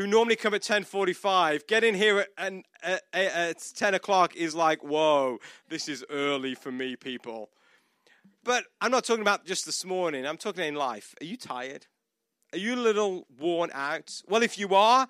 who 0.00 0.06
normally 0.06 0.34
come 0.34 0.54
at 0.54 0.62
10.45 0.62 1.66
getting 1.66 1.94
here 1.94 2.24
at, 2.38 2.54
at, 2.82 3.02
at 3.12 3.62
10 3.76 3.92
o'clock 3.92 4.34
is 4.34 4.54
like 4.54 4.82
whoa 4.82 5.36
this 5.68 5.90
is 5.90 6.02
early 6.08 6.54
for 6.54 6.72
me 6.72 6.96
people. 6.96 7.50
But 8.42 8.64
i'm 8.80 8.90
not 8.90 9.04
talking 9.04 9.20
about 9.20 9.44
just 9.44 9.66
this 9.66 9.84
morning 9.84 10.26
i'm 10.26 10.38
talking 10.38 10.64
in 10.64 10.74
life. 10.74 11.14
Are 11.20 11.26
you 11.26 11.36
tired? 11.36 11.86
Are 12.54 12.58
you 12.58 12.76
a 12.76 12.76
little 12.76 13.26
worn 13.38 13.70
out? 13.74 14.22
Well 14.26 14.42
if 14.42 14.58
you 14.58 14.74
are 14.74 15.06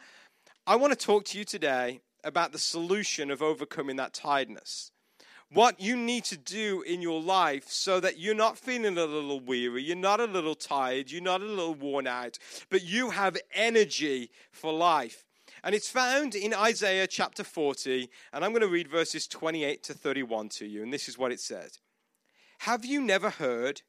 i 0.67 0.75
want 0.75 0.93
to 0.93 1.07
talk 1.07 1.25
to 1.27 1.39
you 1.39 1.45
today 1.45 2.01
about 2.25 2.51
the 2.51 2.59
solution 2.59 3.31
of 3.31 3.43
overcoming 3.43 3.95
that 3.95 4.13
tiredness 4.13 4.91
what 5.53 5.81
you 5.81 5.97
need 5.97 6.25
to 6.25 6.37
do 6.37 6.83
in 6.83 7.03
your 7.03 7.21
life 7.21 7.69
so 7.69 7.99
that 8.01 8.19
you're 8.19 8.35
not 8.35 8.59
feeling 8.59 8.97
a 8.97 9.05
little 9.05 9.41
weary, 9.41 9.83
you're 9.83 9.97
not 9.97 10.21
a 10.21 10.25
little 10.25 10.55
tired, 10.55 11.11
you're 11.11 11.23
not 11.23 11.41
a 11.41 11.45
little 11.45 11.75
worn 11.75 12.07
out, 12.07 12.39
but 12.71 12.85
you 12.85 13.11
have 13.11 13.37
energy 13.55 14.31
for 14.53 14.73
life. 14.73 15.25
And 15.63 15.75
it's 15.75 15.91
found 15.91 16.35
in 16.35 16.55
Isaiah 16.55 17.07
chapter 17.07 17.45
40, 17.45 18.09
and 18.33 18.45
I'm 18.45 18.53
going 18.53 18.63
to 18.63 18.69
read 18.69 18.89
verses 18.89 19.27
28 19.27 19.83
to 19.85 19.95
31 19.95 20.49
to 20.51 20.67
you, 20.67 20.83
and 20.83 20.93
this 20.93 21.09
is 21.09 21.19
what 21.19 21.33
it 21.33 21.41
says 21.41 21.81
Have 22.61 22.85
you 22.85 23.01
never 23.01 23.31
heard? 23.31 23.83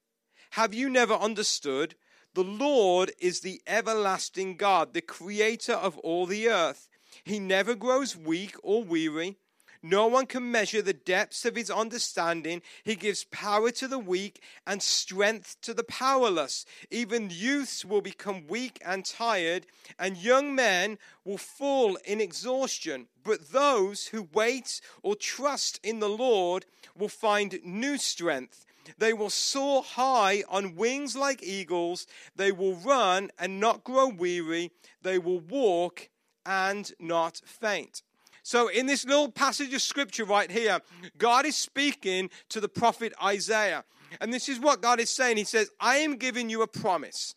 Have 0.51 0.73
you 0.73 0.89
never 0.89 1.13
understood? 1.13 1.95
The 2.33 2.43
Lord 2.43 3.11
is 3.19 3.41
the 3.41 3.61
everlasting 3.67 4.57
God, 4.57 4.93
the 4.93 5.01
creator 5.01 5.73
of 5.73 5.97
all 5.99 6.25
the 6.25 6.49
earth. 6.49 6.87
He 7.23 7.39
never 7.39 7.75
grows 7.75 8.15
weak 8.15 8.55
or 8.63 8.83
weary. 8.83 9.37
No 9.83 10.05
one 10.05 10.27
can 10.27 10.51
measure 10.51 10.81
the 10.81 10.93
depths 10.93 11.43
of 11.43 11.55
his 11.55 11.71
understanding. 11.71 12.61
He 12.83 12.95
gives 12.95 13.23
power 13.23 13.71
to 13.71 13.87
the 13.87 13.97
weak 13.97 14.43
and 14.67 14.81
strength 14.81 15.57
to 15.61 15.73
the 15.73 15.83
powerless. 15.83 16.65
Even 16.91 17.29
youths 17.31 17.83
will 17.83 18.01
become 18.01 18.45
weak 18.47 18.79
and 18.85 19.03
tired, 19.03 19.65
and 19.97 20.17
young 20.17 20.53
men 20.53 20.99
will 21.25 21.39
fall 21.39 21.97
in 22.05 22.21
exhaustion. 22.21 23.07
But 23.23 23.51
those 23.51 24.07
who 24.07 24.29
wait 24.33 24.81
or 25.01 25.15
trust 25.15 25.79
in 25.83 25.99
the 25.99 26.09
Lord 26.09 26.65
will 26.95 27.09
find 27.09 27.59
new 27.63 27.97
strength. 27.97 28.65
They 28.97 29.13
will 29.13 29.29
soar 29.29 29.83
high 29.83 30.43
on 30.47 30.75
wings 30.75 31.15
like 31.15 31.41
eagles. 31.41 32.05
They 32.35 32.51
will 32.51 32.75
run 32.75 33.31
and 33.39 33.59
not 33.59 33.83
grow 33.83 34.07
weary. 34.07 34.71
They 35.01 35.17
will 35.17 35.39
walk 35.39 36.09
and 36.45 36.91
not 36.99 37.41
faint. 37.45 38.03
So, 38.43 38.67
in 38.67 38.87
this 38.87 39.05
little 39.05 39.31
passage 39.31 39.73
of 39.73 39.81
scripture 39.81 40.25
right 40.25 40.49
here, 40.49 40.79
God 41.17 41.45
is 41.45 41.55
speaking 41.55 42.29
to 42.49 42.59
the 42.59 42.69
prophet 42.69 43.13
Isaiah. 43.23 43.83
And 44.19 44.33
this 44.33 44.49
is 44.49 44.59
what 44.59 44.81
God 44.81 44.99
is 44.99 45.09
saying. 45.09 45.37
He 45.37 45.43
says, 45.43 45.69
I 45.79 45.97
am 45.97 46.17
giving 46.17 46.49
you 46.49 46.61
a 46.61 46.67
promise 46.67 47.35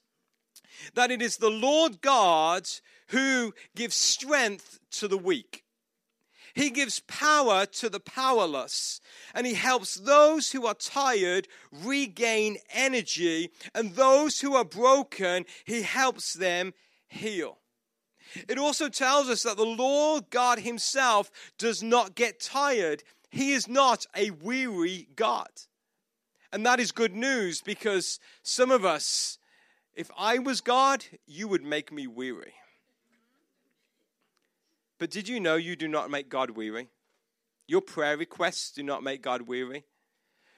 that 0.95 1.11
it 1.11 1.23
is 1.23 1.37
the 1.37 1.51
Lord 1.51 2.01
God 2.01 2.67
who 3.09 3.55
gives 3.77 3.95
strength 3.95 4.81
to 4.93 5.09
the 5.09 5.19
weak. 5.19 5.65
He 6.55 6.71
gives 6.71 7.01
power 7.01 7.67
to 7.67 7.89
the 7.89 8.01
powerless, 8.01 9.01
and 9.35 9.47
He 9.47 9.55
helps 9.55 9.97
those 9.97 10.53
who 10.53 10.67
are 10.67 10.75
tired 10.75 11.49
regain 11.73 12.59
energy, 12.71 13.51
and 13.75 13.95
those 13.95 14.41
who 14.41 14.55
are 14.55 14.65
broken, 14.65 15.47
He 15.65 15.83
helps 15.83 16.35
them 16.35 16.73
heal. 17.09 17.59
It 18.49 18.59
also 18.59 18.89
tells 18.89 19.29
us 19.29 19.43
that 19.43 19.57
the 19.57 19.65
Lord 19.65 20.31
God 20.31 20.59
Himself 20.59 21.31
does 21.59 21.83
not 21.83 22.15
get 22.15 22.41
tired. 22.41 23.03
He 23.31 23.53
is 23.53 23.69
not 23.69 24.07
a 24.17 24.31
weary 24.31 25.09
God. 25.17 25.51
And 26.53 26.65
that 26.67 26.81
is 26.81 26.93
good 26.93 27.15
news 27.15 27.61
because 27.61 28.21
some 28.43 28.71
of 28.71 28.85
us, 28.85 29.39
if 29.95 30.11
I 30.17 30.39
was 30.39 30.61
God, 30.61 31.05
you 31.27 31.49
would 31.49 31.65
make 31.65 31.93
me 31.93 32.07
weary. 32.07 32.55
But 34.99 35.11
did 35.11 35.29
you 35.29 35.41
know 35.41 35.57
you 35.57 35.77
do 35.77 35.89
not 35.89 36.11
make 36.11 36.29
God 36.29 36.51
weary? 36.51 36.89
Your 37.67 37.81
prayer 37.81 38.17
requests 38.17 38.71
do 38.71 38.83
not 38.83 39.03
make 39.03 39.23
God 39.23 39.43
weary. 39.43 39.85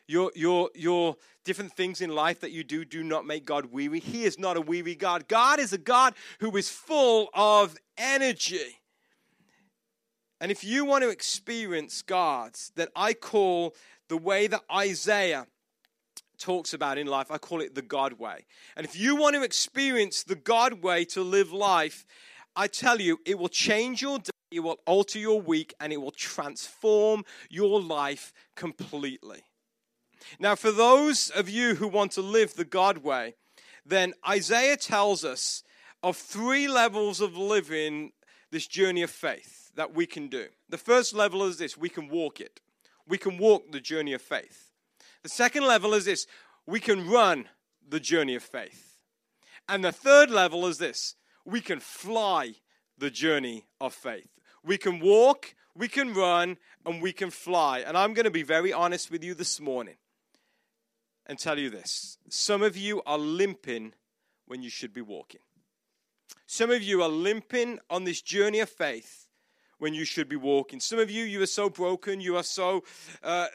Your, 0.08 0.30
your, 0.34 0.70
your 0.74 1.16
different 1.44 1.72
things 1.72 2.00
in 2.00 2.10
life 2.10 2.40
that 2.40 2.52
you 2.52 2.62
do 2.64 2.84
do 2.84 3.02
not 3.02 3.26
make 3.26 3.44
God 3.44 3.66
weary. 3.66 4.00
He 4.00 4.24
is 4.24 4.38
not 4.38 4.56
a 4.56 4.60
weary 4.60 4.94
God. 4.94 5.28
God 5.28 5.58
is 5.58 5.72
a 5.72 5.78
God 5.78 6.14
who 6.40 6.56
is 6.56 6.68
full 6.68 7.28
of 7.34 7.76
energy. 7.98 8.78
And 10.40 10.52
if 10.52 10.62
you 10.62 10.84
want 10.84 11.02
to 11.02 11.08
experience 11.08 12.02
God 12.02 12.56
that 12.74 12.90
I 12.94 13.14
call 13.14 13.74
the 14.08 14.16
way 14.16 14.46
that 14.46 14.62
Isaiah 14.72 15.46
talks 16.38 16.74
about 16.74 16.98
in 16.98 17.06
life, 17.06 17.30
I 17.30 17.38
call 17.38 17.60
it 17.60 17.74
the 17.74 17.82
God 17.82 18.14
way. 18.14 18.44
And 18.76 18.84
if 18.84 18.98
you 18.98 19.16
want 19.16 19.34
to 19.34 19.42
experience 19.42 20.22
the 20.22 20.34
God 20.34 20.82
way 20.82 21.04
to 21.06 21.22
live 21.22 21.52
life, 21.52 22.04
I 22.54 22.66
tell 22.66 23.00
you, 23.00 23.18
it 23.26 23.38
will 23.38 23.48
change 23.48 24.02
your 24.02 24.18
day, 24.18 24.30
it 24.50 24.60
will 24.60 24.78
alter 24.86 25.18
your 25.18 25.40
week, 25.40 25.74
and 25.80 25.92
it 25.92 25.98
will 25.98 26.10
transform 26.10 27.24
your 27.50 27.80
life 27.80 28.32
completely. 28.54 29.42
Now, 30.38 30.54
for 30.54 30.72
those 30.72 31.30
of 31.30 31.48
you 31.48 31.76
who 31.76 31.88
want 31.88 32.12
to 32.12 32.22
live 32.22 32.54
the 32.54 32.64
God 32.64 32.98
way, 32.98 33.34
then 33.84 34.14
Isaiah 34.28 34.76
tells 34.76 35.24
us 35.24 35.62
of 36.02 36.16
three 36.16 36.68
levels 36.68 37.20
of 37.20 37.36
living 37.36 38.12
this 38.50 38.66
journey 38.66 39.02
of 39.02 39.10
faith 39.10 39.70
that 39.74 39.94
we 39.94 40.06
can 40.06 40.28
do. 40.28 40.46
The 40.68 40.78
first 40.78 41.14
level 41.14 41.44
is 41.44 41.58
this 41.58 41.76
we 41.76 41.88
can 41.88 42.08
walk 42.08 42.40
it, 42.40 42.60
we 43.06 43.18
can 43.18 43.38
walk 43.38 43.70
the 43.70 43.80
journey 43.80 44.12
of 44.12 44.22
faith. 44.22 44.70
The 45.22 45.28
second 45.28 45.64
level 45.64 45.94
is 45.94 46.04
this 46.04 46.26
we 46.66 46.80
can 46.80 47.08
run 47.08 47.48
the 47.88 48.00
journey 48.00 48.34
of 48.34 48.42
faith. 48.42 49.02
And 49.68 49.84
the 49.84 49.92
third 49.92 50.30
level 50.30 50.66
is 50.66 50.78
this 50.78 51.16
we 51.44 51.60
can 51.60 51.80
fly 51.80 52.54
the 52.98 53.10
journey 53.10 53.66
of 53.80 53.94
faith. 53.94 54.30
We 54.64 54.78
can 54.78 54.98
walk, 54.98 55.54
we 55.76 55.86
can 55.86 56.12
run, 56.12 56.56
and 56.84 57.00
we 57.00 57.12
can 57.12 57.30
fly. 57.30 57.80
And 57.80 57.96
I'm 57.96 58.14
going 58.14 58.24
to 58.24 58.30
be 58.30 58.42
very 58.42 58.72
honest 58.72 59.10
with 59.10 59.22
you 59.22 59.34
this 59.34 59.60
morning 59.60 59.96
and 61.26 61.38
tell 61.38 61.58
you 61.58 61.70
this 61.70 62.18
some 62.28 62.62
of 62.62 62.76
you 62.76 63.02
are 63.04 63.18
limping 63.18 63.92
when 64.46 64.62
you 64.62 64.70
should 64.70 64.92
be 64.92 65.02
walking. 65.02 65.40
Some 66.46 66.70
of 66.70 66.82
you 66.82 67.02
are 67.02 67.08
limping 67.08 67.80
on 67.90 68.04
this 68.04 68.22
journey 68.22 68.60
of 68.60 68.70
faith 68.70 69.26
when 69.78 69.94
you 69.94 70.04
should 70.04 70.28
be 70.28 70.36
walking. 70.36 70.80
Some 70.80 70.98
of 70.98 71.10
you, 71.10 71.24
you 71.24 71.42
are 71.42 71.46
so 71.46 71.68
broken, 71.68 72.20
you 72.20 72.36
are 72.36 72.42
so 72.42 72.84
uh, 73.22 73.48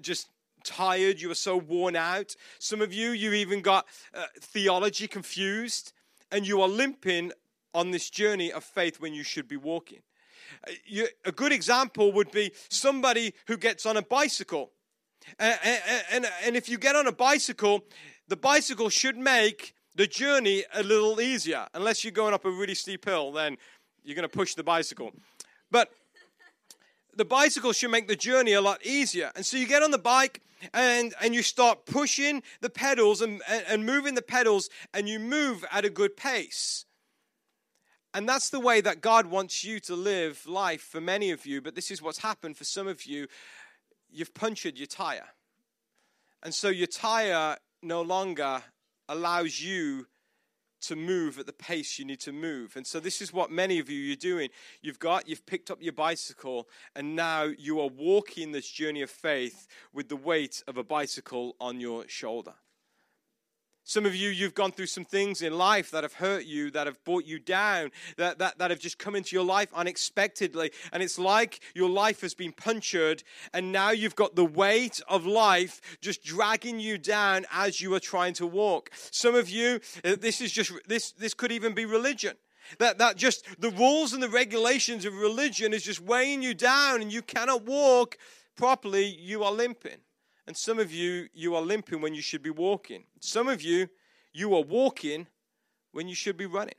just 0.00 0.28
tired, 0.62 1.20
you 1.20 1.30
are 1.30 1.36
so 1.36 1.56
worn 1.56 1.96
out. 1.96 2.36
Some 2.58 2.80
of 2.80 2.92
you, 2.92 3.10
you 3.10 3.32
even 3.32 3.60
got 3.60 3.86
uh, 4.14 4.26
theology 4.40 5.08
confused, 5.08 5.92
and 6.30 6.46
you 6.46 6.60
are 6.60 6.68
limping 6.68 7.32
on 7.74 7.90
this 7.90 8.10
journey 8.10 8.52
of 8.52 8.62
faith 8.62 9.00
when 9.00 9.14
you 9.14 9.22
should 9.22 9.48
be 9.48 9.56
walking. 9.56 10.00
Uh, 10.68 11.04
a 11.24 11.32
good 11.32 11.52
example 11.52 12.12
would 12.12 12.30
be 12.30 12.52
somebody 12.68 13.34
who 13.46 13.56
gets 13.56 13.86
on 13.86 13.96
a 13.96 14.02
bicycle 14.02 14.70
and, 15.38 16.26
and, 16.44 16.56
if 16.56 16.68
you 16.68 16.78
get 16.78 16.96
on 16.96 17.06
a 17.06 17.12
bicycle, 17.12 17.84
the 18.28 18.36
bicycle 18.36 18.88
should 18.88 19.16
make 19.16 19.74
the 19.94 20.06
journey 20.06 20.64
a 20.74 20.82
little 20.82 21.20
easier. 21.20 21.66
Unless 21.74 22.04
you're 22.04 22.12
going 22.12 22.34
up 22.34 22.44
a 22.44 22.50
really 22.50 22.74
steep 22.74 23.04
hill, 23.04 23.32
then 23.32 23.56
you're 24.02 24.16
going 24.16 24.28
to 24.28 24.36
push 24.36 24.54
the 24.54 24.62
bicycle. 24.62 25.12
But 25.70 25.90
the 27.16 27.24
bicycle 27.24 27.72
should 27.72 27.90
make 27.90 28.08
the 28.08 28.16
journey 28.16 28.52
a 28.52 28.60
lot 28.60 28.84
easier. 28.84 29.30
And 29.36 29.44
so 29.44 29.56
you 29.56 29.66
get 29.66 29.82
on 29.82 29.90
the 29.90 29.98
bike 29.98 30.42
and, 30.72 31.14
and 31.20 31.34
you 31.34 31.42
start 31.42 31.86
pushing 31.86 32.42
the 32.60 32.70
pedals 32.70 33.20
and, 33.20 33.42
and 33.48 33.84
moving 33.84 34.14
the 34.14 34.22
pedals, 34.22 34.70
and 34.92 35.08
you 35.08 35.18
move 35.18 35.64
at 35.70 35.84
a 35.84 35.90
good 35.90 36.16
pace. 36.16 36.86
And 38.14 38.28
that's 38.28 38.48
the 38.48 38.60
way 38.60 38.80
that 38.80 39.00
God 39.00 39.26
wants 39.26 39.64
you 39.64 39.80
to 39.80 39.96
live 39.96 40.46
life 40.46 40.82
for 40.82 41.00
many 41.00 41.32
of 41.32 41.44
you. 41.46 41.60
But 41.60 41.74
this 41.74 41.90
is 41.90 42.00
what's 42.00 42.18
happened 42.18 42.56
for 42.56 42.64
some 42.64 42.86
of 42.86 43.04
you 43.04 43.26
you've 44.14 44.34
punctured 44.34 44.78
your 44.78 44.86
tire. 44.86 45.28
And 46.42 46.54
so 46.54 46.68
your 46.68 46.86
tire 46.86 47.56
no 47.82 48.02
longer 48.02 48.62
allows 49.08 49.60
you 49.60 50.06
to 50.82 50.96
move 50.96 51.38
at 51.38 51.46
the 51.46 51.52
pace 51.52 51.98
you 51.98 52.04
need 52.04 52.20
to 52.20 52.32
move. 52.32 52.76
And 52.76 52.86
so 52.86 53.00
this 53.00 53.22
is 53.22 53.32
what 53.32 53.50
many 53.50 53.78
of 53.78 53.88
you 53.88 54.12
are 54.12 54.16
doing. 54.16 54.50
You've 54.82 54.98
got 54.98 55.28
you've 55.28 55.46
picked 55.46 55.70
up 55.70 55.82
your 55.82 55.94
bicycle 55.94 56.68
and 56.94 57.16
now 57.16 57.44
you 57.44 57.80
are 57.80 57.88
walking 57.88 58.52
this 58.52 58.70
journey 58.70 59.00
of 59.00 59.10
faith 59.10 59.66
with 59.92 60.08
the 60.08 60.16
weight 60.16 60.62
of 60.68 60.76
a 60.76 60.84
bicycle 60.84 61.56
on 61.58 61.80
your 61.80 62.06
shoulder. 62.08 62.54
Some 63.86 64.06
of 64.06 64.16
you, 64.16 64.30
you've 64.30 64.54
gone 64.54 64.72
through 64.72 64.86
some 64.86 65.04
things 65.04 65.42
in 65.42 65.58
life 65.58 65.90
that 65.90 66.04
have 66.04 66.14
hurt 66.14 66.46
you, 66.46 66.70
that 66.70 66.86
have 66.86 67.04
brought 67.04 67.26
you 67.26 67.38
down, 67.38 67.90
that, 68.16 68.38
that, 68.38 68.56
that 68.56 68.70
have 68.70 68.80
just 68.80 68.98
come 68.98 69.14
into 69.14 69.36
your 69.36 69.44
life 69.44 69.68
unexpectedly. 69.74 70.70
And 70.90 71.02
it's 71.02 71.18
like 71.18 71.60
your 71.74 71.90
life 71.90 72.22
has 72.22 72.32
been 72.32 72.52
punctured, 72.52 73.22
and 73.52 73.72
now 73.72 73.90
you've 73.90 74.16
got 74.16 74.36
the 74.36 74.44
weight 74.44 75.02
of 75.06 75.26
life 75.26 75.82
just 76.00 76.24
dragging 76.24 76.80
you 76.80 76.96
down 76.96 77.44
as 77.52 77.82
you 77.82 77.92
are 77.94 78.00
trying 78.00 78.32
to 78.34 78.46
walk. 78.46 78.90
Some 79.10 79.34
of 79.34 79.50
you, 79.50 79.80
uh, 80.02 80.16
this 80.18 80.40
is 80.40 80.50
just, 80.50 80.72
this, 80.88 81.12
this 81.12 81.34
could 81.34 81.52
even 81.52 81.74
be 81.74 81.84
religion. 81.84 82.36
That, 82.78 82.96
that 82.96 83.18
just 83.18 83.44
the 83.60 83.70
rules 83.70 84.14
and 84.14 84.22
the 84.22 84.30
regulations 84.30 85.04
of 85.04 85.12
religion 85.12 85.74
is 85.74 85.82
just 85.82 86.00
weighing 86.00 86.42
you 86.42 86.54
down, 86.54 87.02
and 87.02 87.12
you 87.12 87.20
cannot 87.20 87.64
walk 87.64 88.16
properly, 88.56 89.04
you 89.04 89.44
are 89.44 89.52
limping. 89.52 89.98
And 90.46 90.56
some 90.56 90.78
of 90.78 90.92
you, 90.92 91.28
you 91.32 91.54
are 91.54 91.62
limping 91.62 92.00
when 92.00 92.14
you 92.14 92.22
should 92.22 92.42
be 92.42 92.50
walking. 92.50 93.04
Some 93.20 93.48
of 93.48 93.62
you, 93.62 93.88
you 94.32 94.54
are 94.54 94.62
walking 94.62 95.26
when 95.92 96.08
you 96.08 96.14
should 96.14 96.36
be 96.36 96.46
running. 96.46 96.74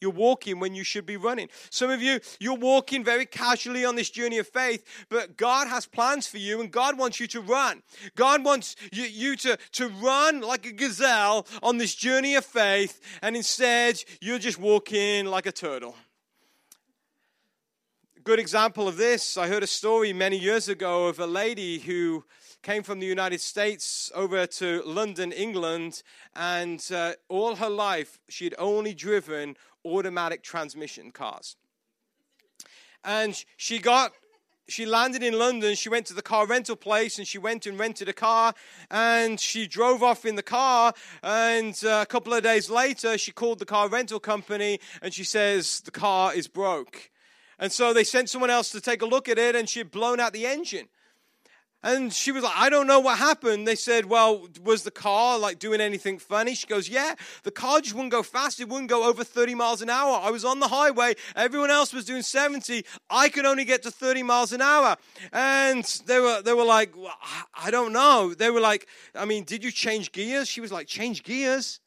You're 0.00 0.12
walking 0.12 0.60
when 0.60 0.74
you 0.74 0.84
should 0.84 1.06
be 1.06 1.16
running. 1.16 1.48
Some 1.70 1.90
of 1.90 2.00
you, 2.00 2.20
you're 2.38 2.56
walking 2.56 3.02
very 3.02 3.26
casually 3.26 3.84
on 3.84 3.96
this 3.96 4.10
journey 4.10 4.38
of 4.38 4.46
faith, 4.46 4.84
but 5.08 5.36
God 5.36 5.66
has 5.66 5.86
plans 5.86 6.26
for 6.26 6.38
you 6.38 6.60
and 6.60 6.70
God 6.70 6.96
wants 6.96 7.18
you 7.18 7.26
to 7.28 7.40
run. 7.40 7.82
God 8.14 8.44
wants 8.44 8.76
you, 8.92 9.04
you, 9.04 9.36
to, 9.36 9.58
to 9.72 9.88
run 9.88 10.40
like 10.40 10.66
a 10.66 10.72
gazelle 10.72 11.46
on 11.62 11.78
this 11.78 11.96
journey 11.96 12.36
of 12.36 12.44
faith, 12.44 13.00
and 13.22 13.36
instead, 13.36 14.02
you're 14.20 14.38
just 14.38 14.58
walking 14.58 15.26
like 15.26 15.46
a 15.46 15.52
turtle. 15.52 15.96
good 18.22 18.38
example 18.38 18.86
of 18.86 18.98
this, 18.98 19.36
I 19.36 19.48
heard 19.48 19.62
a 19.62 19.66
story 19.66 20.12
many 20.12 20.38
years 20.38 20.68
ago 20.68 21.06
of 21.06 21.18
a 21.18 21.26
lady 21.26 21.78
who 21.78 22.24
came 22.62 22.82
from 22.82 23.00
the 23.00 23.06
United 23.06 23.40
States 23.40 24.10
over 24.14 24.46
to 24.46 24.82
London, 24.84 25.32
England, 25.32 26.02
and 26.34 26.84
uh, 26.92 27.12
all 27.28 27.56
her 27.56 27.70
life 27.70 28.18
she 28.28 28.44
had 28.44 28.54
only 28.58 28.94
driven 28.94 29.56
automatic 29.84 30.42
transmission 30.42 31.10
cars. 31.10 31.56
And 33.04 33.42
she 33.56 33.78
got 33.78 34.12
she 34.68 34.84
landed 34.84 35.22
in 35.22 35.38
London. 35.38 35.74
She 35.74 35.88
went 35.88 36.06
to 36.06 36.14
the 36.14 36.22
car 36.22 36.46
rental 36.46 36.76
place 36.76 37.18
and 37.18 37.26
she 37.26 37.38
went 37.38 37.64
and 37.64 37.78
rented 37.78 38.08
a 38.08 38.12
car 38.12 38.54
and 38.90 39.40
she 39.40 39.66
drove 39.66 40.02
off 40.02 40.26
in 40.26 40.34
the 40.36 40.42
car. 40.42 40.92
And 41.22 41.78
uh, 41.84 42.00
a 42.02 42.06
couple 42.06 42.34
of 42.34 42.42
days 42.42 42.68
later, 42.68 43.16
she 43.16 43.32
called 43.32 43.60
the 43.60 43.64
car 43.64 43.88
rental 43.88 44.20
company 44.20 44.78
and 45.00 45.14
she 45.14 45.24
says, 45.24 45.80
The 45.80 45.90
car 45.90 46.34
is 46.34 46.48
broke. 46.48 47.10
And 47.58 47.72
so 47.72 47.92
they 47.92 48.04
sent 48.04 48.28
someone 48.28 48.50
else 48.50 48.70
to 48.72 48.80
take 48.80 49.00
a 49.00 49.06
look 49.06 49.28
at 49.28 49.38
it 49.38 49.56
and 49.56 49.68
she 49.68 49.80
had 49.80 49.90
blown 49.90 50.20
out 50.20 50.32
the 50.34 50.46
engine. 50.46 50.88
And 51.88 52.12
she 52.12 52.32
was 52.32 52.44
like, 52.44 52.52
I 52.54 52.68
don't 52.68 52.86
know 52.86 53.00
what 53.00 53.16
happened. 53.16 53.66
They 53.66 53.74
said, 53.74 54.04
Well, 54.04 54.46
was 54.62 54.82
the 54.82 54.90
car 54.90 55.38
like 55.38 55.58
doing 55.58 55.80
anything 55.80 56.18
funny? 56.18 56.54
She 56.54 56.66
goes, 56.66 56.86
Yeah, 56.86 57.14
the 57.44 57.50
car 57.50 57.80
just 57.80 57.94
wouldn't 57.94 58.12
go 58.12 58.22
fast. 58.22 58.60
It 58.60 58.68
wouldn't 58.68 58.90
go 58.90 59.08
over 59.08 59.24
30 59.24 59.54
miles 59.54 59.80
an 59.80 59.88
hour. 59.88 60.20
I 60.22 60.30
was 60.30 60.44
on 60.44 60.60
the 60.60 60.68
highway. 60.68 61.14
Everyone 61.34 61.70
else 61.70 61.94
was 61.94 62.04
doing 62.04 62.20
70. 62.20 62.84
I 63.08 63.30
could 63.30 63.46
only 63.46 63.64
get 63.64 63.82
to 63.84 63.90
30 63.90 64.22
miles 64.22 64.52
an 64.52 64.60
hour. 64.60 64.98
And 65.32 65.82
they 66.04 66.20
were, 66.20 66.42
they 66.42 66.52
were 66.52 66.64
like, 66.64 66.94
well, 66.94 67.16
I 67.54 67.70
don't 67.70 67.94
know. 67.94 68.34
They 68.34 68.50
were 68.50 68.60
like, 68.60 68.86
I 69.14 69.24
mean, 69.24 69.44
did 69.44 69.64
you 69.64 69.70
change 69.70 70.12
gears? 70.12 70.46
She 70.46 70.60
was 70.60 70.70
like, 70.70 70.88
Change 70.88 71.22
gears? 71.22 71.80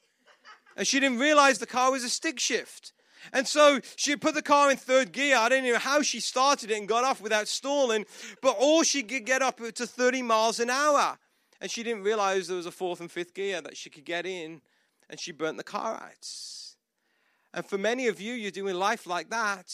And 0.75 0.87
she 0.87 0.99
didn't 0.99 1.19
realize 1.19 1.59
the 1.59 1.67
car 1.67 1.91
was 1.91 2.03
a 2.03 2.09
stick 2.09 2.39
shift. 2.39 2.91
And 3.33 3.47
so 3.47 3.79
she 3.95 4.15
put 4.15 4.33
the 4.33 4.41
car 4.41 4.71
in 4.71 4.77
third 4.77 5.11
gear. 5.11 5.37
I 5.37 5.49
don't 5.49 5.63
know 5.63 5.77
how 5.77 6.01
she 6.01 6.19
started 6.19 6.71
it 6.71 6.77
and 6.77 6.87
got 6.87 7.03
off 7.03 7.21
without 7.21 7.47
stalling, 7.47 8.05
but 8.41 8.55
all 8.59 8.83
she 8.83 9.03
could 9.03 9.25
get 9.25 9.41
up 9.41 9.57
to 9.57 9.87
30 9.87 10.21
miles 10.21 10.59
an 10.59 10.69
hour. 10.69 11.17
And 11.59 11.69
she 11.69 11.83
didn't 11.83 12.03
realize 12.03 12.47
there 12.47 12.57
was 12.57 12.65
a 12.65 12.71
fourth 12.71 12.99
and 12.99 13.11
fifth 13.11 13.33
gear 13.33 13.61
that 13.61 13.77
she 13.77 13.89
could 13.89 14.05
get 14.05 14.25
in, 14.25 14.61
and 15.09 15.19
she 15.19 15.31
burnt 15.31 15.57
the 15.57 15.63
car 15.63 15.95
out. 15.95 16.27
And 17.53 17.65
for 17.65 17.77
many 17.77 18.07
of 18.07 18.19
you, 18.19 18.33
you're 18.33 18.51
doing 18.51 18.75
life 18.75 19.05
like 19.05 19.29
that. 19.29 19.71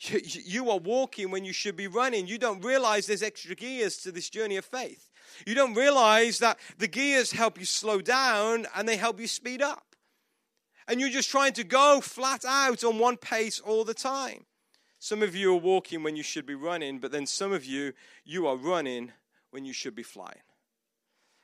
You 0.00 0.70
are 0.70 0.78
walking 0.78 1.32
when 1.32 1.44
you 1.44 1.52
should 1.52 1.76
be 1.76 1.88
running. 1.88 2.28
You 2.28 2.38
don't 2.38 2.64
realize 2.64 3.06
there's 3.06 3.22
extra 3.22 3.56
gears 3.56 3.96
to 3.98 4.12
this 4.12 4.30
journey 4.30 4.56
of 4.56 4.64
faith. 4.64 5.08
You 5.44 5.56
don't 5.56 5.74
realize 5.74 6.38
that 6.38 6.58
the 6.78 6.86
gears 6.86 7.32
help 7.32 7.58
you 7.58 7.64
slow 7.64 8.00
down 8.00 8.66
and 8.76 8.88
they 8.88 8.96
help 8.96 9.18
you 9.18 9.26
speed 9.26 9.60
up 9.60 9.87
and 10.88 11.00
you're 11.00 11.10
just 11.10 11.30
trying 11.30 11.52
to 11.52 11.64
go 11.64 12.00
flat 12.00 12.44
out 12.46 12.82
on 12.82 12.98
one 12.98 13.18
pace 13.18 13.60
all 13.60 13.84
the 13.84 13.94
time. 13.94 14.46
Some 14.98 15.22
of 15.22 15.36
you 15.36 15.52
are 15.52 15.60
walking 15.60 16.02
when 16.02 16.16
you 16.16 16.22
should 16.22 16.46
be 16.46 16.54
running, 16.54 16.98
but 16.98 17.12
then 17.12 17.26
some 17.26 17.52
of 17.52 17.64
you, 17.64 17.92
you 18.24 18.48
are 18.48 18.56
running 18.56 19.12
when 19.50 19.64
you 19.64 19.72
should 19.72 19.94
be 19.94 20.02
flying. 20.02 20.42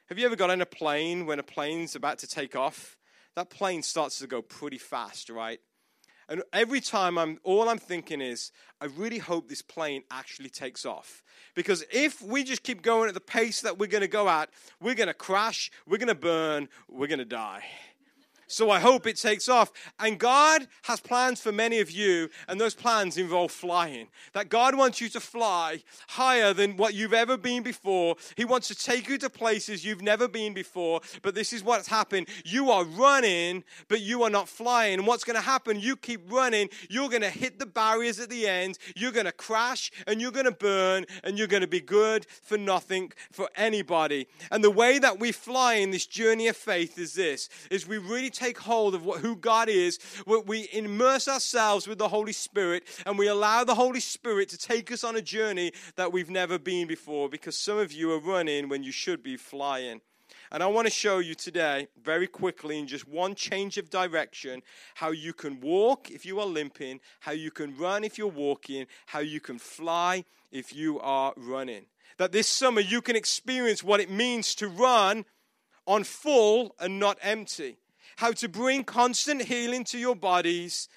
Have 0.09 0.19
you 0.19 0.27
ever 0.27 0.37
got 0.37 0.51
on 0.51 0.61
a 0.61 0.67
plane 0.67 1.27
when 1.27 1.39
a 1.39 1.45
plane's 1.45 1.95
about 1.95 2.19
to 2.21 2.27
take 2.27 2.57
off? 2.57 2.97
That 3.37 3.51
plane 3.51 3.83
starts 3.83 4.19
to 4.19 4.27
go 4.27 4.43
pretty 4.43 4.79
fast, 4.79 5.31
right? 5.31 5.61
And 6.29 6.43
every 6.53 6.81
time 6.81 7.19
I'm 7.19 7.39
all 7.43 7.69
I'm 7.69 7.79
thinking 7.79 8.21
is, 8.21 8.51
I 8.81 8.87
really 8.87 9.19
hope 9.19 9.49
this 9.49 9.63
plane 9.63 10.03
actually 10.11 10.49
takes 10.49 10.87
off. 10.87 11.23
Because 11.55 11.85
if 11.93 12.23
we 12.23 12.45
just 12.45 12.63
keep 12.63 12.83
going 12.83 13.09
at 13.09 13.15
the 13.15 13.21
pace 13.21 13.61
that 13.61 13.79
we're 13.79 13.89
to 13.89 14.09
go 14.09 14.29
at, 14.29 14.51
we're 14.81 14.95
to 14.95 15.15
crash, 15.15 15.71
we're 15.87 15.99
to 15.99 16.15
burn, 16.15 16.69
we're 16.89 17.09
to 17.09 17.25
die. 17.25 17.65
So 18.47 18.71
I 18.71 18.81
hope 18.81 19.07
it 19.07 19.17
takes 19.17 19.49
off. 19.49 19.73
And 19.99 20.19
God 20.19 20.67
has 20.83 21.01
plans 21.01 21.41
for 21.41 21.53
many 21.53 21.81
of 21.81 21.91
you, 21.91 22.29
and 22.49 22.61
those 22.61 22.75
plans 22.75 23.17
involve 23.17 23.51
flying. 23.51 24.09
That 24.33 24.49
God 24.49 24.75
wants 24.75 25.01
you 25.01 25.09
to 25.11 25.21
fly 25.21 25.83
higher 26.09 26.53
than 26.53 26.77
what 26.77 26.95
you've 26.95 27.15
ever 27.15 27.37
been 27.37 27.63
before. 27.63 28.17
He 28.37 28.45
wants 28.45 28.69
to 28.69 28.75
take 28.75 29.09
you 29.09 29.19
to 29.19 29.31
places 29.31 29.85
you've 29.85 30.03
never 30.03 30.29
been 30.29 30.55
before. 30.55 31.01
But 31.23 31.35
this 31.35 31.53
is 31.53 31.63
what's 31.63 31.89
happened. 31.89 32.29
You 32.45 32.71
are 32.71 32.85
running, 32.85 33.65
but 33.89 34.01
you 34.01 34.23
are 34.23 34.31
not 34.31 34.49
flying. 34.49 34.95
And 34.95 35.07
what's 35.07 35.25
going 35.25 35.37
to 35.37 35.43
happen? 35.43 35.81
You 35.81 35.97
keep 35.97 36.31
running, 36.31 36.69
you're 36.89 37.09
going 37.09 37.23
to 37.23 37.31
hit 37.31 37.59
the 37.59 37.67
barriers 37.67 38.21
at 38.21 38.31
the 38.31 38.47
end, 38.47 38.79
you're 38.97 39.13
going 39.13 39.27
to 39.27 39.33
crash, 39.33 39.91
and 40.07 40.21
you're 40.21 40.31
going 40.31 40.45
to 40.45 40.53
burn, 40.53 41.05
and 41.23 41.39
you're 41.39 41.47
going 41.47 41.63
to 41.63 41.67
be 41.67 41.81
good 41.81 42.27
for 42.43 42.59
nothing 42.59 43.13
for 43.33 43.49
anybody. 43.57 44.27
And 44.51 44.63
the 44.63 44.71
way 44.71 44.99
that 44.99 45.19
we 45.19 45.33
fly 45.33 45.75
in 45.75 45.91
this 45.91 46.07
journey 46.07 46.49
of 46.49 46.57
faith 46.57 46.99
is 46.99 47.15
this 47.15 47.49
is 47.71 47.87
we 47.87 47.99
really 47.99 48.31
take 48.35 48.59
hold 48.59 48.95
of 48.95 49.05
what, 49.05 49.21
who 49.21 49.37
God 49.37 49.69
is, 49.69 49.99
we 50.47 50.69
immerse 50.73 51.29
ourselves 51.29 51.87
with 51.87 51.99
the 51.99 52.09
Holy 52.09 52.33
Spirit, 52.33 52.85
and 53.07 53.19
we 53.19 53.29
allow 53.29 53.65
the 53.65 53.75
Holy 53.75 54.01
Spirit 54.01 54.49
to 54.51 54.59
take 54.59 54.93
us 54.93 55.05
on 55.05 55.17
a 55.17 55.23
journey 55.23 55.73
that 55.97 56.13
we've 56.13 56.31
never 56.31 56.59
been 56.59 56.87
before 56.87 57.29
because 57.29 57.59
some 57.59 57.79
of 57.79 57.93
you 57.93 58.13
are 58.13 58.21
running 58.21 58.69
when 58.69 58.83
you 58.83 58.93
should 58.93 59.23
be 59.23 59.37
flying. 59.37 60.01
And 60.51 60.63
I 60.63 60.67
want 60.67 60.87
to 60.87 60.93
show 60.93 61.19
you 61.19 61.35
today, 61.35 61.89
very 62.03 62.27
quickly, 62.27 62.79
in 62.79 62.87
just 62.87 63.09
one 63.09 63.35
change 63.35 63.79
of 63.79 63.91
direction, 63.91 64.63
how 64.95 65.11
you 65.11 65.33
can 65.33 65.61
walk 65.61 66.11
if 66.11 66.25
you 66.25 66.39
are 66.39 66.47
limping, 66.47 67.01
how 67.21 67.33
you 67.33 67.51
can 67.51 67.77
run 67.77 68.05
if 68.05 68.19
you're 68.19 68.29
walking, 68.29 68.87
how 69.07 69.21
you 69.21 69.41
can 69.41 69.59
fly 69.59 70.25
if 70.53 70.75
you 70.75 71.01
are 71.01 71.33
running. 71.37 71.87
That 72.19 72.33
this 72.33 72.47
summer 72.47 72.81
you 72.81 73.01
can 73.01 73.17
experience 73.17 73.83
what 73.83 74.01
it 74.01 74.11
means 74.11 74.55
to 74.57 74.69
run 74.69 75.25
on 75.87 76.05
full 76.05 76.75
and 76.79 77.01
not 77.01 77.19
empty 77.21 77.79
how 78.17 78.33
to 78.33 78.49
bring 78.49 78.85
constant 78.85 79.43
healing 79.43 79.85
to 79.85 79.99
your 79.99 80.17
bodies. 80.17 80.89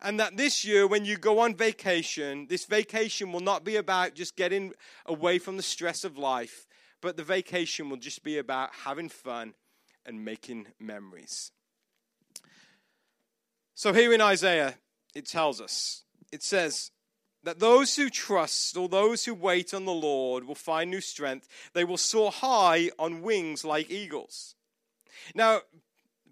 And 0.00 0.20
that 0.20 0.36
this 0.36 0.64
year, 0.64 0.86
when 0.86 1.04
you 1.04 1.16
go 1.16 1.40
on 1.40 1.56
vacation, 1.56 2.46
this 2.48 2.64
vacation 2.64 3.32
will 3.32 3.40
not 3.40 3.64
be 3.64 3.76
about 3.76 4.14
just 4.14 4.36
getting 4.36 4.72
away 5.06 5.38
from 5.38 5.56
the 5.56 5.62
stress 5.62 6.04
of 6.04 6.16
life, 6.16 6.68
but 7.00 7.16
the 7.16 7.24
vacation 7.24 7.90
will 7.90 7.96
just 7.96 8.22
be 8.22 8.38
about 8.38 8.70
having 8.84 9.08
fun 9.08 9.54
and 10.06 10.24
making 10.24 10.68
memories. 10.78 11.50
So, 13.74 13.92
here 13.92 14.12
in 14.12 14.20
Isaiah, 14.20 14.74
it 15.14 15.26
tells 15.26 15.60
us 15.60 16.04
it 16.30 16.44
says, 16.44 16.92
that 17.44 17.60
those 17.60 17.96
who 17.96 18.10
trust 18.10 18.76
or 18.76 18.88
those 18.88 19.24
who 19.24 19.34
wait 19.34 19.72
on 19.72 19.84
the 19.84 19.92
Lord 19.92 20.44
will 20.44 20.54
find 20.54 20.90
new 20.90 21.00
strength. 21.00 21.48
They 21.72 21.84
will 21.84 21.96
soar 21.96 22.30
high 22.30 22.90
on 22.98 23.22
wings 23.22 23.64
like 23.64 23.90
eagles. 23.90 24.54
Now, 25.34 25.60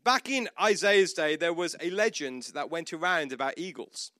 Back 0.06 0.30
in 0.30 0.48
Isaiah's 0.62 1.12
day, 1.12 1.34
there 1.34 1.52
was 1.52 1.74
a 1.80 1.90
legend 1.90 2.52
that 2.54 2.70
went 2.70 2.92
around 2.92 3.32
about 3.32 3.54
eagles. 3.56 4.12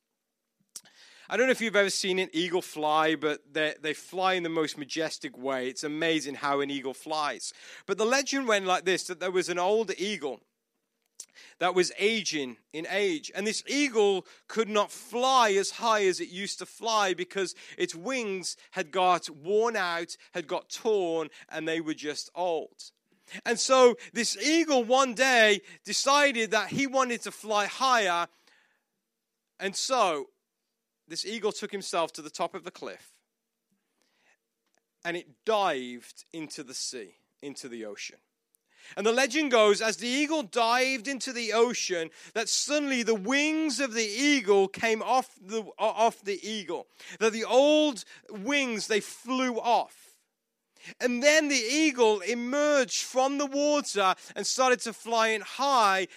I 1.31 1.37
don't 1.37 1.47
know 1.47 1.53
if 1.53 1.61
you've 1.61 1.77
ever 1.77 1.91
seen 1.91 2.19
an 2.19 2.29
eagle 2.33 2.61
fly, 2.61 3.15
but 3.15 3.55
they 3.55 3.95
fly 3.95 4.33
in 4.33 4.43
the 4.43 4.49
most 4.49 4.77
majestic 4.77 5.39
way. 5.39 5.69
It's 5.69 5.85
amazing 5.85 6.35
how 6.35 6.59
an 6.59 6.73
eagle 6.73 6.93
flies. 6.93 7.53
But 7.87 7.99
the 7.99 8.05
legend 8.05 8.49
went 8.49 8.67
like 8.67 8.85
this 8.85 9.05
that 9.05 9.21
there 9.21 9.31
was 9.31 9.49
an 9.49 9.61
old 9.61 9.93
eagle 9.97 10.41
that 11.61 11.77
was 11.77 11.93
aging 12.01 12.57
in 12.73 12.89
age. 12.91 13.31
And 13.33 13.47
this 13.47 13.63
eagle 13.69 14.27
could 14.49 14.69
not 14.69 14.91
fly 14.91 15.53
as 15.53 15.71
high 15.71 16.05
as 16.05 16.19
it 16.19 16.31
used 16.31 16.59
to 16.59 16.67
fly 16.67 17.15
because 17.15 17.55
its 17.79 17.95
wings 17.95 18.57
had 18.73 18.91
got 18.91 19.31
worn 19.31 19.77
out, 19.77 20.17
had 20.35 20.49
got 20.49 20.69
torn, 20.69 21.29
and 21.49 21.69
they 21.69 21.81
were 21.81 21.95
just 21.95 22.29
old. 22.35 22.91
And 23.45 23.59
so 23.59 23.97
this 24.13 24.37
eagle 24.37 24.85
one 24.85 25.15
day 25.15 25.61
decided 25.85 26.51
that 26.53 26.69
he 26.69 26.87
wanted 26.87 27.23
to 27.23 27.31
fly 27.31 27.67
higher. 27.67 28.29
And 29.59 29.75
so 29.75 30.29
this 31.09 31.25
eagle 31.25 31.53
took 31.53 31.73
himself 31.73 32.13
to 32.15 32.23
the 32.23 32.31
top 32.31 32.55
of 32.55 32.65
the 32.65 32.71
cliff 32.71 33.13
and 35.05 35.17
it 35.17 35.29
dived 35.45 36.25
into 36.33 36.63
the 36.65 36.75
sea, 36.75 37.15
into 37.41 37.69
the 37.69 37.85
ocean. 37.85 38.19
And 38.97 39.07
the 39.07 39.13
legend 39.13 39.51
goes, 39.51 39.81
as 39.81 39.97
the 39.97 40.09
eagle 40.09 40.43
dived 40.43 41.09
into 41.09 41.33
the 41.33 41.53
ocean, 41.53 42.11
that 42.35 42.49
suddenly 42.49 43.03
the 43.03 43.15
wings 43.15 43.81
of 43.81 43.95
the 43.95 44.05
eagle 44.05 44.69
came 44.69 45.03
off 45.03 45.31
the, 45.41 45.65
off 45.79 46.23
the 46.23 46.39
eagle. 46.49 46.87
That 47.19 47.33
the 47.33 47.45
old 47.45 48.05
wings, 48.31 48.87
they 48.87 49.01
flew 49.01 49.59
off. 49.59 50.06
And 51.01 51.23
then 51.23 51.49
the 51.49 51.55
eagle 51.55 52.21
emerged 52.21 53.03
from 53.03 53.39
the 53.39 53.47
water 53.47 54.15
and 54.35 54.47
started 54.47 54.81
to 54.81 54.93
fly 54.93 55.29
in 55.29 55.41
high, 55.41 56.09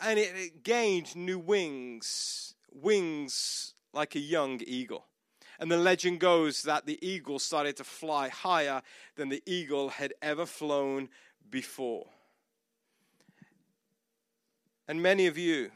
and 0.00 0.18
it 0.18 0.62
gained 0.62 1.16
new 1.16 1.38
wings, 1.38 2.54
wings 2.72 3.74
like 3.92 4.14
a 4.14 4.20
young 4.20 4.60
eagle. 4.66 5.06
And 5.58 5.70
the 5.70 5.78
legend 5.78 6.20
goes 6.20 6.62
that 6.62 6.84
the 6.84 6.98
eagle 7.06 7.38
started 7.38 7.76
to 7.78 7.84
fly 7.84 8.28
higher 8.28 8.82
than 9.16 9.30
the 9.30 9.42
eagle 9.46 9.88
had 9.88 10.12
ever 10.20 10.44
flown 10.44 11.08
before. 11.48 12.06
And 14.86 15.02
many 15.02 15.26
of 15.26 15.38
you, 15.38 15.70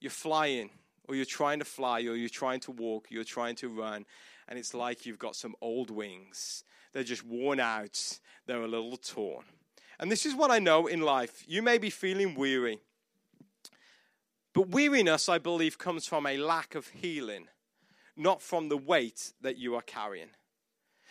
you're 0.00 0.10
flying, 0.10 0.70
or 1.06 1.14
you're 1.14 1.24
trying 1.24 1.58
to 1.58 1.64
fly, 1.64 2.00
or 2.00 2.16
you're 2.16 2.28
trying 2.28 2.60
to 2.60 2.70
walk, 2.70 3.08
you're 3.10 3.24
trying 3.24 3.56
to 3.56 3.68
run, 3.68 4.06
and 4.48 4.58
it's 4.58 4.74
like 4.74 5.04
you've 5.04 5.18
got 5.18 5.36
some 5.36 5.54
old 5.60 5.90
wings 5.90 6.64
they're 6.96 7.04
just 7.04 7.26
worn 7.26 7.60
out, 7.60 8.18
they're 8.46 8.62
a 8.62 8.66
little 8.66 8.96
torn. 8.96 9.44
And 10.00 10.10
this 10.10 10.24
is 10.24 10.34
what 10.34 10.50
I 10.50 10.58
know 10.58 10.86
in 10.86 11.02
life. 11.02 11.44
You 11.46 11.60
may 11.60 11.76
be 11.76 11.90
feeling 11.90 12.34
weary, 12.34 12.78
but 14.54 14.70
weariness, 14.70 15.28
I 15.28 15.36
believe, 15.36 15.76
comes 15.76 16.06
from 16.06 16.26
a 16.26 16.38
lack 16.38 16.74
of 16.74 16.88
healing, 16.88 17.48
not 18.16 18.40
from 18.40 18.70
the 18.70 18.78
weight 18.78 19.34
that 19.42 19.58
you 19.58 19.74
are 19.74 19.82
carrying. 19.82 20.30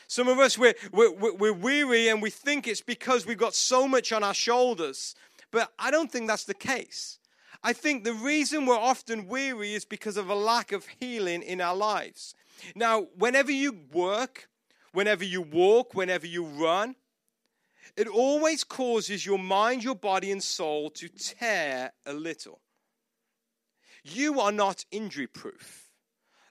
Some 0.08 0.28
of 0.28 0.39
us, 0.39 0.58
we're, 0.58 0.74
we're, 0.91 1.36
we're 1.36 1.54
weary 1.54 2.08
and 2.08 2.19
we 2.19 2.32
think 2.32 2.67
it's 2.67 2.82
because 2.82 3.28
we've 3.28 3.38
got 3.38 3.54
so 3.54 3.88
much 3.88 4.12
on 4.12 4.24
our 4.24 4.34
shoulders, 4.34 5.13
but 5.52 5.71
I 5.78 5.91
don't 5.91 6.12
think 6.12 6.28
that's 6.28 6.45
the 6.45 6.56
case. 6.56 7.19
I 7.62 7.74
think 7.74 8.06
the 8.06 8.13
reason 8.13 8.65
we're 8.65 8.76
often 8.76 9.28
weary 9.28 9.76
is 9.76 9.86
because 9.86 10.17
of 10.17 10.32
a 10.32 10.36
lack 10.36 10.71
of 10.71 10.88
healing 11.00 11.43
in 11.43 11.62
our 11.62 11.76
lives. 11.76 12.34
Now, 12.74 13.06
whenever 13.15 13.52
you 13.52 13.82
work, 13.93 14.50
whenever 14.95 15.23
you 15.23 15.41
walk, 15.41 15.93
whenever 15.93 16.25
you 16.25 16.45
run, 16.45 16.95
it 17.95 18.08
always 18.08 18.63
causes 18.63 19.25
your 19.25 19.38
mind, 19.38 19.84
your 19.84 19.95
body, 19.95 20.31
and 20.31 20.43
soul 20.43 20.89
to 20.91 21.08
tear 21.08 21.91
a 22.05 22.13
little. 22.13 22.60
You 24.03 24.39
are 24.39 24.51
not 24.51 24.86
injury 24.91 25.27
proof. 25.27 25.89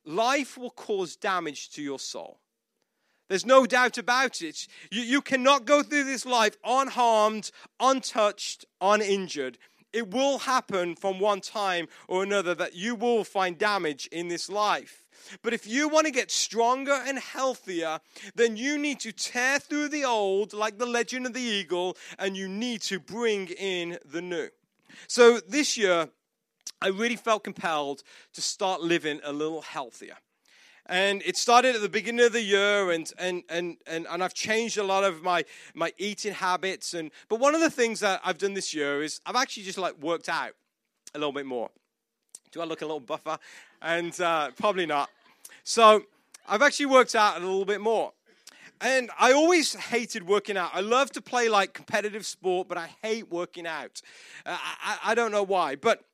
Life 0.04 0.58
will 0.58 0.70
cause 0.70 1.16
damage 1.16 1.70
to 1.70 1.82
your 1.82 1.98
soul. 1.98 2.40
There's 3.28 3.46
no 3.46 3.64
doubt 3.64 3.96
about 3.96 4.42
it. 4.42 4.66
You, 4.90 5.02
you 5.02 5.22
cannot 5.22 5.64
go 5.64 5.82
through 5.82 6.04
this 6.04 6.26
life 6.26 6.56
unharmed, 6.64 7.50
untouched, 7.80 8.66
uninjured. 8.80 9.58
It 9.92 10.10
will 10.10 10.40
happen 10.40 10.94
from 10.94 11.20
one 11.20 11.40
time 11.40 11.88
or 12.06 12.22
another 12.22 12.54
that 12.56 12.74
you 12.74 12.94
will 12.94 13.24
find 13.24 13.56
damage 13.56 14.06
in 14.08 14.28
this 14.28 14.50
life. 14.50 15.03
But 15.42 15.54
if 15.54 15.66
you 15.66 15.88
want 15.88 16.06
to 16.06 16.12
get 16.12 16.30
stronger 16.30 17.02
and 17.06 17.18
healthier, 17.18 18.00
then 18.34 18.56
you 18.56 18.78
need 18.78 19.00
to 19.00 19.12
tear 19.12 19.58
through 19.58 19.88
the 19.88 20.04
old, 20.04 20.52
like 20.52 20.78
the 20.78 20.86
legend 20.86 21.26
of 21.26 21.34
the 21.34 21.40
eagle, 21.40 21.96
and 22.18 22.36
you 22.36 22.48
need 22.48 22.82
to 22.82 22.98
bring 22.98 23.48
in 23.48 23.98
the 24.04 24.22
new. 24.22 24.48
So 25.08 25.40
this 25.40 25.76
year, 25.76 26.08
I 26.80 26.88
really 26.88 27.16
felt 27.16 27.44
compelled 27.44 28.02
to 28.34 28.42
start 28.42 28.80
living 28.80 29.20
a 29.24 29.32
little 29.32 29.62
healthier. 29.62 30.16
And 30.86 31.22
it 31.24 31.36
started 31.38 31.74
at 31.74 31.80
the 31.80 31.88
beginning 31.88 32.26
of 32.26 32.32
the 32.32 32.42
year 32.42 32.90
and, 32.90 33.10
and, 33.18 33.42
and, 33.48 33.78
and, 33.86 34.06
and 34.06 34.22
i've 34.22 34.34
changed 34.34 34.76
a 34.76 34.82
lot 34.82 35.02
of 35.02 35.22
my, 35.22 35.44
my 35.74 35.92
eating 35.96 36.34
habits. 36.34 36.92
And 36.92 37.10
but 37.30 37.40
one 37.40 37.54
of 37.54 37.62
the 37.62 37.70
things 37.70 38.00
that 38.00 38.20
i've 38.22 38.36
done 38.36 38.52
this 38.52 38.74
year 38.74 39.02
is 39.02 39.20
i've 39.24 39.36
actually 39.36 39.62
just 39.62 39.78
like 39.78 39.98
worked 40.02 40.28
out 40.28 40.52
a 41.14 41.18
little 41.18 41.32
bit 41.32 41.46
more. 41.46 41.70
Do 42.52 42.60
i 42.60 42.64
look 42.64 42.82
a 42.82 42.86
little 42.86 43.00
buffer 43.00 43.38
and 43.84 44.20
uh, 44.20 44.50
probably 44.56 44.86
not 44.86 45.08
so 45.62 46.02
i've 46.48 46.62
actually 46.62 46.86
worked 46.86 47.14
out 47.14 47.36
a 47.36 47.40
little 47.40 47.64
bit 47.64 47.80
more 47.80 48.12
and 48.80 49.10
I 49.18 49.32
always 49.32 49.74
hated 49.74 50.26
working 50.26 50.56
out. 50.56 50.70
I 50.74 50.80
love 50.80 51.10
to 51.12 51.22
play 51.22 51.48
like 51.48 51.72
competitive 51.72 52.26
sport, 52.26 52.68
but 52.68 52.76
I 52.76 52.90
hate 53.02 53.30
working 53.30 53.66
out. 53.66 54.02
Uh, 54.44 54.56
I, 54.60 54.98
I 55.04 55.14
don't 55.14 55.32
know 55.32 55.42
why, 55.42 55.76
but 55.76 56.04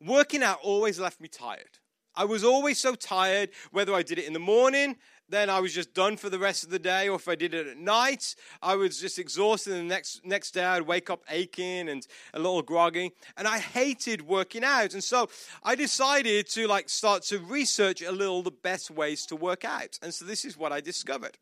working 0.00 0.42
out 0.42 0.58
always 0.62 0.98
left 0.98 1.20
me 1.20 1.28
tired. 1.28 1.78
I 2.14 2.24
was 2.24 2.44
always 2.44 2.78
so 2.78 2.94
tired, 2.94 3.50
whether 3.72 3.92
I 3.92 4.02
did 4.02 4.18
it 4.18 4.24
in 4.24 4.32
the 4.32 4.38
morning, 4.38 4.96
then 5.28 5.50
I 5.50 5.60
was 5.60 5.74
just 5.74 5.92
done 5.94 6.16
for 6.16 6.30
the 6.30 6.38
rest 6.38 6.62
of 6.64 6.70
the 6.70 6.78
day, 6.78 7.08
or 7.08 7.16
if 7.16 7.28
I 7.28 7.34
did 7.34 7.54
it 7.54 7.66
at 7.66 7.76
night, 7.76 8.34
I 8.62 8.76
was 8.76 9.00
just 9.00 9.18
exhausted. 9.18 9.72
And 9.72 9.90
the 9.90 9.94
next 9.94 10.24
next 10.24 10.52
day, 10.52 10.64
I'd 10.64 10.82
wake 10.82 11.10
up 11.10 11.24
aching 11.28 11.88
and 11.88 12.06
a 12.32 12.38
little 12.38 12.62
groggy, 12.62 13.12
and 13.36 13.48
I 13.48 13.58
hated 13.58 14.22
working 14.22 14.64
out. 14.64 14.94
And 14.94 15.02
so 15.02 15.28
I 15.62 15.74
decided 15.74 16.48
to 16.50 16.66
like 16.66 16.88
start 16.88 17.22
to 17.24 17.38
research 17.38 18.02
a 18.02 18.12
little 18.12 18.42
the 18.42 18.50
best 18.50 18.90
ways 18.90 19.26
to 19.26 19.36
work 19.36 19.64
out. 19.64 19.98
And 20.02 20.14
so 20.14 20.24
this 20.24 20.44
is 20.44 20.56
what 20.56 20.72
I 20.72 20.80
discovered. 20.80 21.38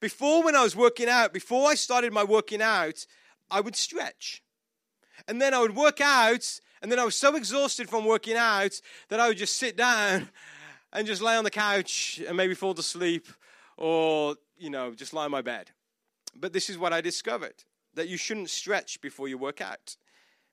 Before, 0.00 0.42
when 0.42 0.56
I 0.56 0.62
was 0.62 0.74
working 0.74 1.08
out, 1.08 1.34
before 1.34 1.68
I 1.68 1.74
started 1.74 2.12
my 2.12 2.24
working 2.24 2.62
out, 2.62 3.06
I 3.50 3.60
would 3.60 3.76
stretch, 3.76 4.42
and 5.28 5.42
then 5.42 5.52
I 5.52 5.60
would 5.60 5.76
work 5.76 6.00
out 6.00 6.60
and 6.82 6.90
then 6.90 6.98
I 6.98 7.04
was 7.04 7.16
so 7.16 7.36
exhausted 7.36 7.90
from 7.90 8.06
working 8.06 8.36
out 8.36 8.80
that 9.08 9.20
I 9.20 9.28
would 9.28 9.36
just 9.36 9.56
sit 9.56 9.76
down 9.76 10.30
and 10.92 11.06
just 11.06 11.22
lay 11.22 11.36
on 11.36 11.44
the 11.44 11.50
couch 11.50 12.20
and 12.26 12.36
maybe 12.36 12.54
fall 12.54 12.74
to 12.74 12.82
sleep 12.82 13.28
or, 13.76 14.36
you 14.58 14.70
know, 14.70 14.94
just 14.94 15.12
lie 15.12 15.26
in 15.26 15.30
my 15.30 15.42
bed. 15.42 15.70
But 16.34 16.52
this 16.52 16.70
is 16.70 16.78
what 16.78 16.92
I 16.92 17.00
discovered 17.00 17.64
that 17.94 18.08
you 18.08 18.16
shouldn't 18.16 18.50
stretch 18.50 19.00
before 19.00 19.28
you 19.28 19.38
work 19.38 19.60
out 19.60 19.96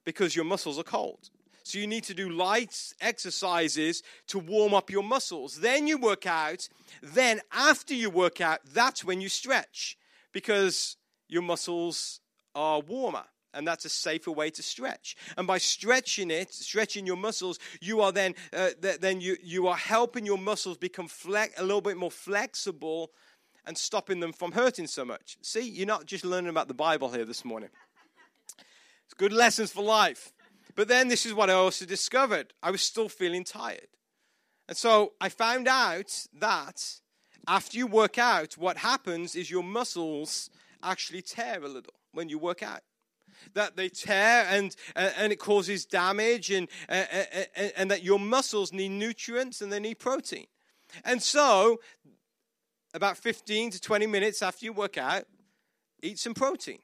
because 0.05 0.35
your 0.35 0.45
muscles 0.45 0.79
are 0.79 0.83
cold. 0.83 1.29
So 1.63 1.79
you 1.79 1.87
need 1.87 2.05
to 2.05 2.13
do 2.13 2.29
light 2.29 2.93
exercises 3.01 4.01
to 4.27 4.39
warm 4.39 4.73
up 4.73 4.89
your 4.89 5.03
muscles. 5.03 5.59
Then 5.59 5.85
you 5.85 5.97
work 5.97 6.25
out. 6.25 6.69
Then, 7.03 7.41
after 7.51 7.93
you 7.93 8.09
work 8.09 8.39
out, 8.39 8.61
that's 8.73 9.03
when 9.03 9.19
you 9.19 9.27
stretch 9.27 9.97
because 10.31 10.95
your 11.27 11.41
muscles 11.41 12.21
are 12.55 12.79
warmer 12.79 13.25
and 13.57 13.67
that's 13.67 13.85
a 13.85 13.89
safer 13.89 14.31
way 14.31 14.51
to 14.51 14.61
stretch. 14.61 15.17
And 15.35 15.47
by 15.47 15.57
stretching 15.57 16.29
it, 16.29 16.53
stretching 16.53 17.07
your 17.07 17.17
muscles, 17.17 17.57
you 17.81 18.01
are 18.01 18.11
then 18.11 18.35
uh, 18.53 18.69
th- 18.81 18.99
then 18.99 19.19
you 19.19 19.35
you 19.43 19.67
are 19.67 19.75
helping 19.75 20.25
your 20.25 20.37
muscles 20.37 20.77
become 20.77 21.07
flex- 21.07 21.59
a 21.59 21.63
little 21.63 21.81
bit 21.81 21.97
more 21.97 22.11
flexible 22.11 23.11
and 23.65 23.77
stopping 23.77 24.19
them 24.19 24.31
from 24.31 24.51
hurting 24.51 24.87
so 24.87 25.03
much. 25.03 25.37
See, 25.41 25.67
you're 25.67 25.87
not 25.87 26.05
just 26.05 26.23
learning 26.23 26.51
about 26.51 26.67
the 26.67 26.73
Bible 26.73 27.09
here 27.09 27.25
this 27.25 27.43
morning. 27.43 27.69
It's 29.05 29.13
good 29.15 29.33
lessons 29.33 29.71
for 29.71 29.83
life. 29.83 30.31
But 30.75 30.87
then 30.87 31.07
this 31.07 31.25
is 31.25 31.33
what 31.33 31.49
I 31.49 31.53
also 31.53 31.85
discovered. 31.85 32.53
I 32.61 32.69
was 32.69 32.81
still 32.81 33.09
feeling 33.09 33.43
tired. 33.43 33.87
And 34.67 34.77
so 34.77 35.13
I 35.19 35.29
found 35.29 35.67
out 35.67 36.27
that 36.39 36.99
after 37.47 37.77
you 37.77 37.87
work 37.87 38.19
out, 38.19 38.53
what 38.57 38.77
happens 38.77 39.35
is 39.35 39.49
your 39.49 39.63
muscles 39.63 40.49
actually 40.83 41.23
tear 41.23 41.63
a 41.63 41.67
little 41.67 41.93
when 42.11 42.29
you 42.29 42.37
work 42.37 42.61
out 42.61 42.81
that 43.53 43.75
they 43.75 43.89
tear 43.89 44.45
and, 44.49 44.75
and 44.95 45.31
it 45.31 45.37
causes 45.37 45.85
damage, 45.85 46.51
and, 46.51 46.67
and, 46.87 47.73
and 47.75 47.91
that 47.91 48.03
your 48.03 48.19
muscles 48.19 48.73
need 48.73 48.89
nutrients 48.89 49.61
and 49.61 49.71
they 49.71 49.79
need 49.79 49.99
protein. 49.99 50.47
And 51.03 51.21
so, 51.21 51.79
about 52.93 53.17
15 53.17 53.71
to 53.71 53.81
20 53.81 54.07
minutes 54.07 54.41
after 54.41 54.65
you 54.65 54.73
work 54.73 54.97
out, 54.97 55.25
eat 56.01 56.19
some 56.19 56.33
protein. 56.33 56.79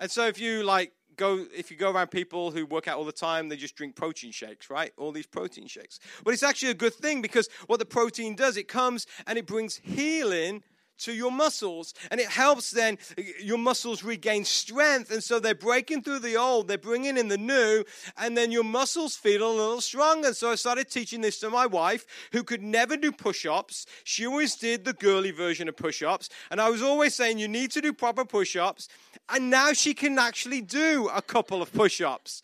And 0.00 0.10
so, 0.10 0.26
if 0.26 0.40
you 0.40 0.62
like, 0.62 0.92
go 1.16 1.44
if 1.54 1.70
you 1.70 1.76
go 1.76 1.90
around 1.90 2.10
people 2.10 2.50
who 2.50 2.64
work 2.64 2.88
out 2.88 2.96
all 2.96 3.04
the 3.04 3.12
time 3.12 3.48
they 3.48 3.56
just 3.56 3.76
drink 3.76 3.94
protein 3.94 4.32
shakes 4.32 4.70
right 4.70 4.92
all 4.96 5.12
these 5.12 5.26
protein 5.26 5.66
shakes 5.66 5.98
but 6.24 6.32
it's 6.32 6.42
actually 6.42 6.70
a 6.70 6.74
good 6.74 6.94
thing 6.94 7.20
because 7.20 7.48
what 7.66 7.78
the 7.78 7.84
protein 7.84 8.34
does 8.34 8.56
it 8.56 8.66
comes 8.66 9.06
and 9.26 9.38
it 9.38 9.46
brings 9.46 9.76
healing 9.76 10.62
to 11.04 11.12
your 11.12 11.30
muscles. 11.30 11.94
And 12.10 12.20
it 12.20 12.28
helps 12.28 12.70
then 12.70 12.98
your 13.40 13.58
muscles 13.58 14.02
regain 14.02 14.44
strength. 14.44 15.10
And 15.10 15.22
so 15.22 15.40
they're 15.40 15.54
breaking 15.54 16.02
through 16.02 16.20
the 16.20 16.36
old, 16.36 16.68
they're 16.68 16.78
bringing 16.78 17.16
in 17.16 17.28
the 17.28 17.38
new, 17.38 17.84
and 18.16 18.36
then 18.36 18.52
your 18.52 18.64
muscles 18.64 19.16
feel 19.16 19.42
a 19.42 19.50
little 19.50 19.80
stronger. 19.80 20.34
So 20.34 20.50
I 20.50 20.54
started 20.54 20.90
teaching 20.90 21.20
this 21.20 21.40
to 21.40 21.50
my 21.50 21.66
wife, 21.66 22.06
who 22.32 22.42
could 22.42 22.62
never 22.62 22.96
do 22.96 23.12
push 23.12 23.46
ups. 23.46 23.86
She 24.04 24.26
always 24.26 24.54
did 24.54 24.84
the 24.84 24.92
girly 24.92 25.30
version 25.30 25.68
of 25.68 25.76
push 25.76 26.02
ups. 26.02 26.28
And 26.50 26.60
I 26.60 26.70
was 26.70 26.82
always 26.82 27.14
saying, 27.14 27.38
you 27.38 27.48
need 27.48 27.70
to 27.72 27.80
do 27.80 27.92
proper 27.92 28.24
push 28.24 28.56
ups. 28.56 28.88
And 29.28 29.50
now 29.50 29.72
she 29.72 29.94
can 29.94 30.18
actually 30.18 30.60
do 30.60 31.08
a 31.14 31.22
couple 31.22 31.62
of 31.62 31.72
push 31.72 32.00
ups 32.00 32.42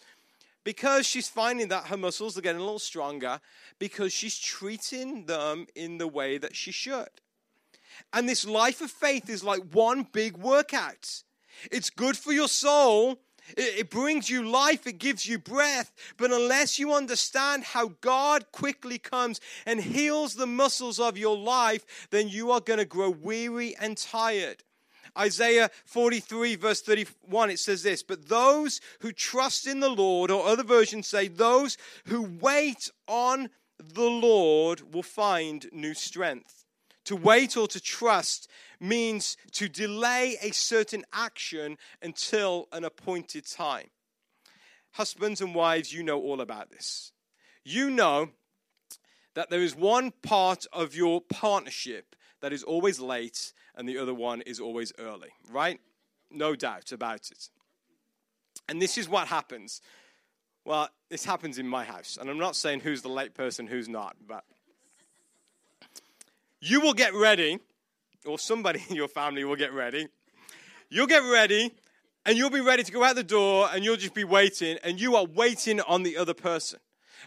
because 0.65 1.07
she's 1.07 1.29
finding 1.29 1.69
that 1.69 1.87
her 1.87 1.97
muscles 1.97 2.37
are 2.37 2.43
getting 2.43 2.61
a 2.61 2.65
little 2.65 2.79
stronger 2.79 3.41
because 3.79 4.13
she's 4.13 4.39
treating 4.39 5.27
them 5.27 5.67
in 5.75 5.99
the 5.99 6.09
way 6.09 6.39
that 6.39 6.55
she 6.55 6.71
should. 6.71 7.09
And 8.13 8.29
this 8.29 8.47
life 8.47 8.81
of 8.81 8.91
faith 8.91 9.29
is 9.29 9.45
like 9.45 9.63
one 9.73 10.07
big 10.13 10.37
workout. 10.37 11.23
It's 11.71 11.91
good 11.91 12.17
for 12.17 12.33
your 12.33 12.49
soul. 12.49 13.19
It, 13.57 13.89
brings 13.89 14.29
you 14.29 14.47
life, 14.47 14.87
it 14.87 14.99
gives 14.99 15.27
you 15.27 15.39
breath. 15.39 15.95
But 16.17 16.33
unless 16.33 16.79
you 16.79 16.93
understand 16.93 17.65
how 17.65 17.93
God 18.01 18.53
quickly 18.53 18.99
comes 18.99 19.41
and 19.65 19.81
heals 19.81 20.35
the 20.35 20.47
muscles 20.47 21.01
of 21.01 21.17
your 21.17 21.37
life, 21.37 22.09
then 22.11 22.29
you 22.29 22.51
are 22.51 22.61
going 22.61 22.79
to 22.79 22.85
grow 22.85 23.11
weary 23.11 23.75
and 23.81 23.97
tired. 23.97 24.65
Isaiah 25.17 25.71
43, 25.87 26.57
verse 26.57 26.83
31, 26.83 27.51
it 27.51 27.59
says 27.59 27.83
this 27.83 28.03
But 28.03 28.29
those 28.29 28.81
who 29.01 29.13
trust 29.13 29.67
in 29.67 29.81
the 29.81 29.89
Lord, 29.89 30.31
or 30.31 30.47
other 30.47 30.65
versions 30.65 31.09
say, 31.09 31.29
those 31.29 31.77
who 32.07 32.23
wait 32.41 32.91
on 33.07 33.49
the 33.79 34.03
Lord 34.03 34.93
will 34.93 35.03
find 35.03 35.67
new 35.73 35.95
strength. 35.95 36.58
To 37.09 37.17
wait 37.17 37.57
or 37.57 37.67
to 37.69 37.81
trust 37.81 38.51
means 38.79 39.39
to 39.53 39.67
delay 39.67 40.37
a 40.43 40.51
certain 40.51 41.07
action 41.11 41.79
until 42.03 42.69
an 42.71 42.85
appointed 42.85 43.47
time. 43.47 43.87
Husbands 44.93 45.41
and 45.41 45.55
wives, 45.55 45.91
you 45.91 46.03
know 46.03 46.21
all 46.21 46.43
about 46.43 46.71
this. 46.71 47.13
You 47.65 47.89
know 47.89 48.29
that 49.35 49.49
there 49.49 49.63
is 49.63 49.75
one 49.75 50.13
part 50.23 50.67
of 50.71 50.95
your 50.95 51.23
partnership 51.23 52.15
that 52.43 52.53
is 52.53 52.63
always 52.63 53.01
late 53.01 53.55
and 53.75 53.89
the 53.89 53.97
other 53.97 54.13
one 54.13 54.43
is 54.43 54.61
always 54.61 54.93
early, 54.99 55.31
right? 55.51 55.81
No 56.31 56.55
doubt 56.55 56.93
about 56.93 57.31
it. 57.31 57.49
And 58.69 58.83
this 58.83 58.99
is 58.99 59.09
what 59.09 59.29
happens. 59.29 59.81
Well, 60.67 60.91
this 61.09 61.25
happens 61.25 61.59
in 61.59 61.67
my 61.67 61.85
house. 61.85 62.19
And 62.21 62.29
I'm 62.29 62.37
not 62.37 62.55
saying 62.55 62.81
who's 62.81 63.01
the 63.01 63.09
late 63.09 63.33
person, 63.33 63.67
who's 63.67 63.89
not, 63.89 64.15
but 64.27 64.45
you 66.61 66.81
will 66.81 66.95
get 66.95 67.15
ready, 67.15 67.59
or 68.27 68.39
somebody 68.39 68.85
in 68.89 68.97
your 68.97 69.09
family 69.09 69.45
will 69.45 69.57
get 69.57 69.73
ready. 69.73 70.09
You'll 70.91 71.07
get 71.07 71.23
ready, 71.23 71.73
and 72.25 72.37
you'll 72.37 72.51
be 72.51 72.61
ready 72.61 72.83
to 72.83 72.93
go 72.93 73.05
out 73.05 73.17
the 73.17 73.23
door, 73.23 73.69
and 73.73 73.85
you'll 73.85 73.97
just 73.97 74.15
be 74.15 74.25
waiting, 74.25 74.79
and 74.83 75.01
you 75.01 75.17
are 75.17 75.25
waiting 75.25 75.81
on 75.81 76.03
the 76.03 76.17
other 76.17 76.35
person. 76.35 76.81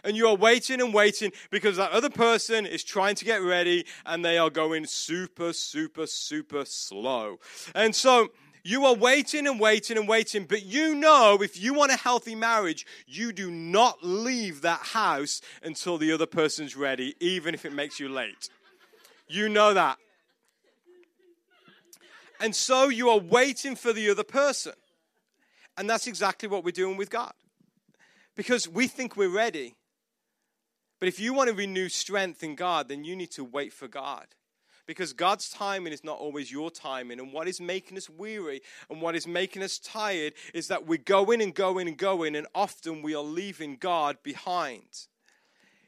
And 0.04 0.16
you 0.16 0.26
are 0.26 0.34
waiting 0.34 0.80
and 0.80 0.92
waiting 0.92 1.32
because 1.50 1.76
that 1.76 1.92
other 1.92 2.10
person 2.10 2.66
is 2.66 2.82
trying 2.82 3.14
to 3.16 3.26
get 3.26 3.42
ready 3.42 3.84
and 4.06 4.24
they 4.24 4.38
are 4.38 4.48
going 4.48 4.86
super, 4.86 5.52
super, 5.52 6.06
super 6.06 6.64
slow. 6.64 7.38
And 7.74 7.94
so 7.94 8.30
you 8.64 8.86
are 8.86 8.94
waiting 8.94 9.46
and 9.46 9.60
waiting 9.60 9.98
and 9.98 10.08
waiting, 10.08 10.46
but 10.46 10.64
you 10.64 10.94
know 10.94 11.38
if 11.42 11.60
you 11.60 11.74
want 11.74 11.92
a 11.92 11.96
healthy 11.96 12.34
marriage, 12.34 12.86
you 13.06 13.32
do 13.32 13.50
not 13.50 13.98
leave 14.02 14.62
that 14.62 14.80
house 14.80 15.40
until 15.62 15.98
the 15.98 16.10
other 16.10 16.26
person's 16.26 16.74
ready, 16.76 17.14
even 17.20 17.54
if 17.54 17.64
it 17.64 17.72
makes 17.72 18.00
you 18.00 18.08
late. 18.08 18.48
You 19.32 19.48
know 19.48 19.72
that. 19.72 19.96
And 22.38 22.54
so 22.54 22.88
you 22.88 23.08
are 23.08 23.18
waiting 23.18 23.76
for 23.76 23.92
the 23.92 24.10
other 24.10 24.24
person. 24.24 24.74
And 25.78 25.88
that's 25.88 26.06
exactly 26.06 26.48
what 26.48 26.64
we're 26.64 26.72
doing 26.72 26.98
with 26.98 27.08
God. 27.08 27.32
Because 28.36 28.68
we 28.68 28.86
think 28.86 29.16
we're 29.16 29.34
ready. 29.34 29.74
But 30.98 31.08
if 31.08 31.18
you 31.18 31.32
want 31.32 31.48
to 31.48 31.54
renew 31.54 31.88
strength 31.88 32.42
in 32.42 32.56
God, 32.56 32.88
then 32.88 33.04
you 33.04 33.16
need 33.16 33.30
to 33.32 33.44
wait 33.44 33.72
for 33.72 33.88
God. 33.88 34.26
Because 34.86 35.14
God's 35.14 35.48
timing 35.48 35.94
is 35.94 36.04
not 36.04 36.18
always 36.18 36.52
your 36.52 36.70
timing. 36.70 37.18
And 37.18 37.32
what 37.32 37.48
is 37.48 37.60
making 37.60 37.96
us 37.96 38.10
weary 38.10 38.60
and 38.90 39.00
what 39.00 39.14
is 39.14 39.26
making 39.26 39.62
us 39.62 39.78
tired 39.78 40.34
is 40.52 40.68
that 40.68 40.86
we're 40.86 40.98
going 40.98 41.40
and 41.40 41.54
going 41.54 41.88
and 41.88 41.96
going, 41.96 42.36
and 42.36 42.46
often 42.54 43.00
we 43.00 43.14
are 43.14 43.22
leaving 43.22 43.76
God 43.76 44.18
behind. 44.22 45.06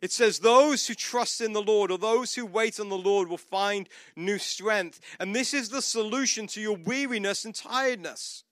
It 0.04 0.12
says, 0.12 0.40
Those 0.40 0.86
who 0.86 0.92
trust 0.92 1.40
in 1.40 1.54
the 1.54 1.62
Lord 1.62 1.90
or 1.90 1.96
those 1.96 2.34
who 2.34 2.44
wait 2.44 2.78
on 2.78 2.90
the 2.90 2.98
Lord 2.98 3.26
will 3.26 3.38
find 3.38 3.88
new 4.14 4.36
strength. 4.36 5.00
And 5.18 5.34
this 5.34 5.54
is 5.54 5.70
the 5.70 5.80
solution 5.80 6.46
to 6.48 6.60
your 6.60 6.76
weariness 6.76 7.46
and 7.46 7.54
tiredness. 7.54 8.44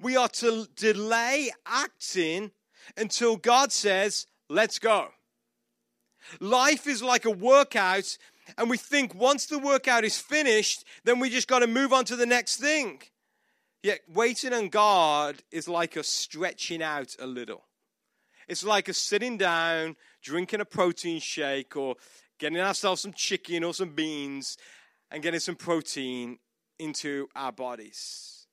We 0.00 0.16
are 0.16 0.28
to 0.28 0.68
delay 0.76 1.50
acting 1.66 2.52
until 2.96 3.34
God 3.34 3.72
says, 3.72 4.28
Let's 4.48 4.78
go. 4.78 5.08
Life 6.38 6.86
is 6.86 7.02
like 7.02 7.24
a 7.24 7.30
workout, 7.32 8.16
and 8.56 8.70
we 8.70 8.76
think 8.76 9.16
once 9.16 9.46
the 9.46 9.58
workout 9.58 10.04
is 10.04 10.16
finished, 10.16 10.84
then 11.02 11.18
we 11.18 11.28
just 11.28 11.48
got 11.48 11.58
to 11.58 11.66
move 11.66 11.92
on 11.92 12.04
to 12.04 12.14
the 12.14 12.24
next 12.24 12.58
thing. 12.58 13.02
Yet 13.82 14.02
waiting 14.08 14.52
on 14.52 14.68
God 14.68 15.42
is 15.50 15.66
like 15.66 15.96
us 15.96 16.06
stretching 16.06 16.84
out 16.84 17.16
a 17.18 17.26
little. 17.26 17.64
It's 18.48 18.64
like 18.64 18.88
us 18.88 18.98
sitting 18.98 19.36
down, 19.36 19.96
drinking 20.22 20.60
a 20.60 20.64
protein 20.64 21.20
shake, 21.20 21.76
or 21.76 21.96
getting 22.38 22.60
ourselves 22.60 23.02
some 23.02 23.12
chicken 23.12 23.64
or 23.64 23.74
some 23.74 23.90
beans 23.90 24.56
and 25.10 25.22
getting 25.22 25.40
some 25.40 25.56
protein 25.56 26.38
into 26.78 27.28
our 27.36 27.52
bodies. 27.52 28.46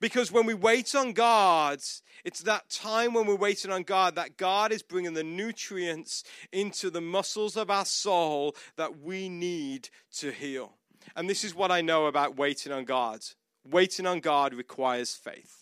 Because 0.00 0.30
when 0.30 0.46
we 0.46 0.54
wait 0.54 0.94
on 0.94 1.12
God, 1.12 1.80
it's 2.24 2.40
that 2.40 2.68
time 2.68 3.14
when 3.14 3.26
we're 3.26 3.34
waiting 3.34 3.70
on 3.70 3.82
God 3.82 4.14
that 4.16 4.36
God 4.36 4.72
is 4.72 4.82
bringing 4.82 5.14
the 5.14 5.24
nutrients 5.24 6.22
into 6.52 6.90
the 6.90 7.00
muscles 7.00 7.56
of 7.56 7.70
our 7.70 7.84
soul 7.84 8.54
that 8.76 9.00
we 9.00 9.28
need 9.28 9.88
to 10.18 10.30
heal. 10.30 10.74
And 11.16 11.28
this 11.28 11.44
is 11.44 11.54
what 11.54 11.70
I 11.70 11.80
know 11.80 12.06
about 12.06 12.36
waiting 12.36 12.72
on 12.72 12.84
God. 12.84 13.20
Waiting 13.64 14.06
on 14.06 14.20
God 14.20 14.54
requires 14.54 15.14
faith. 15.14 15.59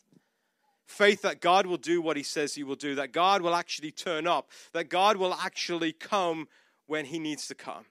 Faith 0.89 1.21
that 1.21 1.43
God 1.43 1.67
will 1.67 1.77
do 1.77 2.01
what 2.01 2.17
He 2.17 2.23
says 2.23 2.55
He 2.55 2.65
will 2.65 2.75
do, 2.75 2.95
that 2.95 3.13
God 3.13 3.43
will 3.43 3.55
actually 3.55 3.91
turn 3.91 4.27
up, 4.27 4.51
that 4.73 4.89
God 4.89 5.19
will 5.19 5.35
actually 5.35 5.93
come 5.93 6.49
when 6.87 7.05
He 7.05 7.19
needs 7.19 7.47
to 7.49 7.55
come. 7.55 7.85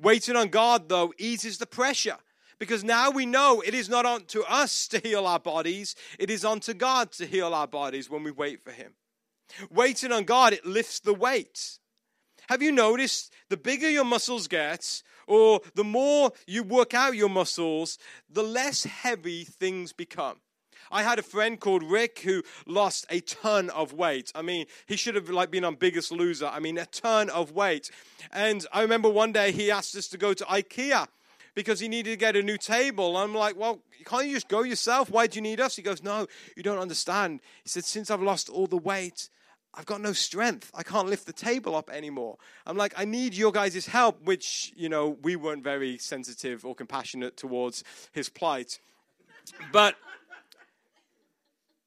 Waiting 0.00 0.36
on 0.36 0.48
God, 0.48 0.88
though, 0.88 1.12
eases 1.18 1.58
the 1.58 1.66
pressure 1.66 2.16
because 2.60 2.84
now 2.84 3.10
we 3.10 3.26
know 3.26 3.60
it 3.60 3.74
is 3.74 3.88
not 3.88 4.06
unto 4.06 4.42
us 4.42 4.86
to 4.86 5.00
heal 5.00 5.26
our 5.26 5.40
bodies, 5.40 5.96
it 6.16 6.30
is 6.30 6.44
unto 6.44 6.72
God 6.72 7.10
to 7.12 7.26
heal 7.26 7.52
our 7.52 7.66
bodies 7.66 8.08
when 8.08 8.22
we 8.22 8.30
wait 8.30 8.62
for 8.62 8.70
Him. 8.70 8.92
Waiting 9.68 10.12
on 10.12 10.22
God, 10.22 10.52
it 10.52 10.64
lifts 10.64 11.00
the 11.00 11.12
weight. 11.12 11.80
Have 12.48 12.62
you 12.62 12.70
noticed 12.70 13.32
the 13.48 13.56
bigger 13.56 13.90
your 13.90 14.04
muscles 14.04 14.46
get, 14.46 15.02
or 15.26 15.60
the 15.74 15.82
more 15.82 16.30
you 16.46 16.62
work 16.62 16.94
out 16.94 17.16
your 17.16 17.28
muscles, 17.28 17.98
the 18.30 18.44
less 18.44 18.84
heavy 18.84 19.42
things 19.42 19.92
become? 19.92 20.36
I 20.92 21.02
had 21.02 21.18
a 21.18 21.22
friend 21.22 21.58
called 21.58 21.82
Rick 21.82 22.20
who 22.20 22.42
lost 22.66 23.06
a 23.10 23.20
ton 23.20 23.70
of 23.70 23.92
weight. 23.92 24.30
I 24.34 24.42
mean, 24.42 24.66
he 24.86 24.96
should 24.96 25.14
have 25.14 25.28
like 25.30 25.50
been 25.50 25.64
on 25.64 25.74
Biggest 25.74 26.12
Loser. 26.12 26.46
I 26.46 26.60
mean, 26.60 26.78
a 26.78 26.86
ton 26.86 27.30
of 27.30 27.52
weight. 27.52 27.90
And 28.30 28.64
I 28.72 28.82
remember 28.82 29.08
one 29.08 29.32
day 29.32 29.50
he 29.50 29.70
asked 29.70 29.96
us 29.96 30.06
to 30.08 30.18
go 30.18 30.34
to 30.34 30.44
IKEA 30.44 31.08
because 31.54 31.80
he 31.80 31.88
needed 31.88 32.10
to 32.10 32.16
get 32.16 32.36
a 32.36 32.42
new 32.42 32.58
table. 32.58 33.16
I'm 33.16 33.34
like, 33.34 33.56
well, 33.56 33.80
can't 34.04 34.26
you 34.26 34.34
just 34.34 34.48
go 34.48 34.62
yourself? 34.62 35.10
Why 35.10 35.26
do 35.26 35.36
you 35.36 35.42
need 35.42 35.60
us? 35.60 35.76
He 35.76 35.82
goes, 35.82 36.02
no, 36.02 36.26
you 36.56 36.62
don't 36.62 36.78
understand. 36.78 37.40
He 37.62 37.68
said, 37.68 37.84
since 37.84 38.10
I've 38.10 38.22
lost 38.22 38.48
all 38.48 38.66
the 38.66 38.76
weight, 38.76 39.28
I've 39.74 39.86
got 39.86 40.02
no 40.02 40.12
strength. 40.12 40.70
I 40.74 40.82
can't 40.82 41.08
lift 41.08 41.26
the 41.26 41.32
table 41.32 41.74
up 41.74 41.88
anymore. 41.90 42.36
I'm 42.66 42.76
like, 42.76 42.92
I 42.96 43.06
need 43.06 43.34
your 43.34 43.52
guys' 43.52 43.86
help, 43.86 44.22
which, 44.22 44.72
you 44.76 44.88
know, 44.90 45.16
we 45.22 45.36
weren't 45.36 45.64
very 45.64 45.96
sensitive 45.96 46.64
or 46.66 46.74
compassionate 46.74 47.36
towards 47.38 47.82
his 48.12 48.28
plight. 48.28 48.80
But, 49.72 49.96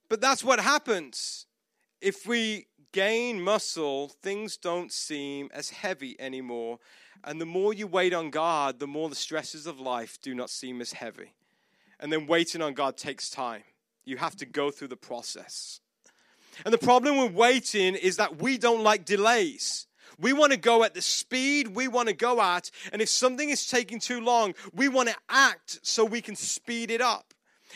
but 0.09 0.21
that's 0.21 0.43
what 0.43 0.59
happens. 0.59 1.45
If 2.01 2.27
we 2.27 2.67
gain 2.91 3.41
muscle, 3.41 4.09
things 4.21 4.57
don't 4.57 4.91
seem 4.91 5.49
as 5.53 5.69
heavy 5.69 6.15
anymore. 6.19 6.79
And 7.23 7.41
the 7.41 7.45
more 7.45 7.73
you 7.73 7.87
wait 7.87 8.13
on 8.13 8.29
God, 8.29 8.79
the 8.79 8.87
more 8.87 9.09
the 9.09 9.15
stresses 9.15 9.65
of 9.67 9.79
life 9.79 10.17
do 10.21 10.35
not 10.35 10.49
seem 10.49 10.79
as 10.81 10.93
heavy. 10.93 11.33
And 11.99 12.11
then 12.11 12.27
waiting 12.27 12.61
on 12.61 12.73
God 12.73 12.97
takes 12.97 13.29
time. 13.29 13.63
You 14.05 14.17
have 14.17 14.35
to 14.37 14.45
go 14.45 14.71
through 14.71 14.89
the 14.89 14.95
process. 14.95 15.81
And 16.63 16.73
the 16.73 16.77
problem 16.77 17.17
with 17.17 17.33
waiting 17.33 17.95
is 17.95 18.17
that 18.17 18.41
we 18.41 18.57
don't 18.57 18.83
like 18.83 19.03
delays. 19.03 19.87
We 20.19 20.31
want 20.31 20.53
to 20.53 20.57
go 20.57 20.83
at 20.83 20.93
the 20.93 21.01
speed 21.01 21.69
we 21.69 21.87
want 21.87 22.07
to 22.07 22.15
go 22.15 22.41
at. 22.41 22.71
And 22.93 23.01
if 23.01 23.09
something 23.09 23.49
is 23.49 23.67
taking 23.67 23.99
too 23.99 24.21
long, 24.21 24.53
we 24.73 24.87
want 24.87 25.09
to 25.09 25.15
act 25.27 25.79
so 25.81 26.05
we 26.05 26.21
can 26.21 26.35
speed 26.35 26.91
it 26.91 27.01
up. 27.01 27.33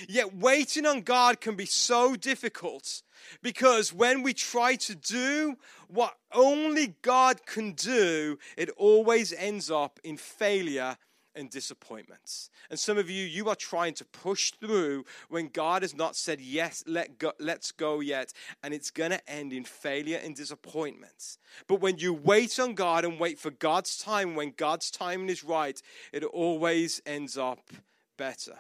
Yet 0.08 0.36
waiting 0.36 0.86
on 0.86 1.02
God 1.02 1.42
can 1.42 1.56
be 1.56 1.66
so 1.66 2.16
difficult 2.16 3.02
because 3.42 3.94
when 3.94 4.24
we 4.24 4.34
try 4.34 4.76
to 4.76 4.96
do 4.96 5.58
what 5.88 6.16
only 6.34 6.96
God 7.02 7.46
can 7.46 7.74
do, 7.74 8.38
it 8.58 8.70
always 8.78 9.34
ends 9.34 9.70
up 9.70 10.00
in 10.04 10.18
failure 10.18 10.98
and 11.36 11.50
disappointments. 11.50 12.50
And 12.70 12.78
some 12.78 12.98
of 12.98 13.10
you, 13.10 13.26
you 13.26 13.50
are 13.50 13.56
trying 13.56 13.94
to 13.96 14.06
push 14.06 14.52
through 14.52 15.06
when 15.30 15.48
God 15.48 15.84
has 15.84 15.96
not 15.96 16.16
said 16.16 16.42
yes, 16.42 16.84
let 16.88 17.18
go, 17.18 17.32
let's 17.40 17.72
go 17.72 18.00
yet, 18.00 18.34
and 18.64 18.74
it's 18.74 18.92
going 18.92 19.12
to 19.12 19.30
end 19.30 19.54
in 19.54 19.64
failure 19.64 20.20
and 20.24 20.36
disappointments. 20.36 21.38
But 21.68 21.82
when 21.82 21.98
you 21.98 22.14
wait 22.14 22.60
on 22.60 22.74
God 22.74 23.06
and 23.06 23.20
wait 23.20 23.40
for 23.40 23.52
God's 23.52 23.98
time, 23.98 24.36
when 24.36 24.54
God's 24.56 24.92
timing 24.92 25.30
is 25.30 25.44
right, 25.44 25.82
it 26.12 26.24
always 26.24 27.02
ends 27.06 27.38
up 27.38 27.70
better. 28.18 28.58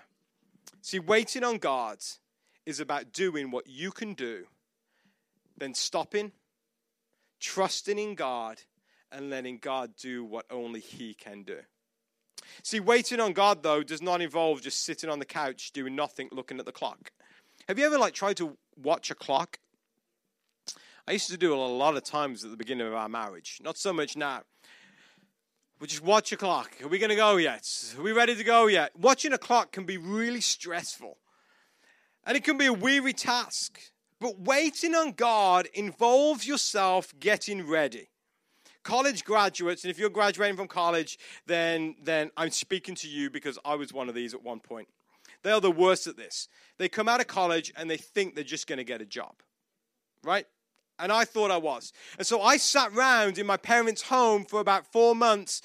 See, 0.81 0.99
waiting 0.99 1.43
on 1.43 1.57
God 1.57 1.97
is 2.65 2.79
about 2.79 3.11
doing 3.11 3.51
what 3.51 3.67
you 3.67 3.91
can 3.91 4.13
do 4.13 4.45
then 5.59 5.73
stopping, 5.73 6.31
trusting 7.39 7.99
in 7.99 8.15
God, 8.15 8.61
and 9.11 9.29
letting 9.29 9.57
God 9.57 9.95
do 9.97 10.23
what 10.23 10.45
only 10.49 10.79
He 10.79 11.13
can 11.13 11.43
do. 11.43 11.57
See, 12.63 12.79
waiting 12.79 13.19
on 13.19 13.33
God, 13.33 13.63
though, 13.63 13.83
does 13.83 14.01
not 14.01 14.21
involve 14.21 14.61
just 14.61 14.83
sitting 14.83 15.09
on 15.09 15.19
the 15.19 15.25
couch 15.25 15.71
doing 15.71 15.95
nothing, 15.95 16.29
looking 16.31 16.59
at 16.59 16.65
the 16.65 16.71
clock. 16.71 17.11
Have 17.67 17.77
you 17.77 17.85
ever 17.85 17.97
like 17.97 18.13
tried 18.13 18.37
to 18.37 18.57
watch 18.81 19.11
a 19.11 19.15
clock? 19.15 19.59
I 21.07 21.13
used 21.13 21.29
to 21.29 21.37
do 21.37 21.53
a 21.53 21.57
lot 21.57 21.97
of 21.97 22.03
times 22.03 22.43
at 22.43 22.51
the 22.51 22.57
beginning 22.57 22.87
of 22.87 22.93
our 22.93 23.09
marriage. 23.09 23.59
Not 23.63 23.77
so 23.77 23.91
much 23.91 24.15
now. 24.15 24.43
We 25.79 25.87
just 25.87 26.03
watch 26.03 26.31
a 26.33 26.37
clock. 26.37 26.71
Are 26.83 26.89
we 26.89 26.99
going 26.99 27.09
to 27.09 27.15
go 27.15 27.37
yet? 27.37 27.65
Are 27.97 28.01
we 28.01 28.11
ready 28.11 28.35
to 28.35 28.43
go 28.43 28.67
yet? 28.67 28.91
Watching 28.99 29.31
a 29.31 29.37
clock 29.37 29.71
can 29.71 29.85
be 29.85 29.97
really 29.97 30.41
stressful. 30.41 31.17
And 32.25 32.35
it 32.35 32.43
can 32.43 32.57
be 32.57 32.65
a 32.65 32.73
weary 32.73 33.13
task. 33.13 33.79
But 34.19 34.39
waiting 34.39 34.93
on 34.93 35.13
God 35.13 35.67
involves 35.73 36.45
yourself 36.45 37.13
getting 37.19 37.65
ready. 37.65 38.09
College 38.83 39.23
graduates, 39.23 39.83
and 39.83 39.91
if 39.91 39.97
you're 39.99 40.09
graduating 40.09 40.57
from 40.57 40.67
college, 40.67 41.17
then, 41.45 41.95
then 42.01 42.31
I'm 42.35 42.49
speaking 42.49 42.95
to 42.95 43.07
you 43.07 43.29
because 43.29 43.57
I 43.63 43.75
was 43.75 43.93
one 43.93 44.09
of 44.09 44.15
these 44.15 44.33
at 44.33 44.43
one 44.43 44.59
point. 44.59 44.89
They 45.43 45.51
are 45.51 45.61
the 45.61 45.71
worst 45.71 46.07
at 46.07 46.17
this. 46.17 46.49
They 46.77 46.89
come 46.89 47.07
out 47.07 47.21
of 47.21 47.27
college 47.27 47.71
and 47.77 47.89
they 47.89 47.97
think 47.97 48.35
they're 48.35 48.43
just 48.43 48.67
going 48.67 48.77
to 48.77 48.83
get 48.83 49.01
a 49.01 49.05
job, 49.05 49.35
right? 50.23 50.45
And 50.99 51.11
I 51.11 51.25
thought 51.25 51.49
I 51.49 51.57
was. 51.57 51.93
And 52.17 52.27
so 52.27 52.41
I 52.41 52.57
sat 52.57 52.93
round 52.93 53.37
in 53.37 53.45
my 53.45 53.57
parents' 53.57 54.01
home 54.01 54.45
for 54.45 54.59
about 54.59 54.85
four 54.91 55.15
months 55.15 55.61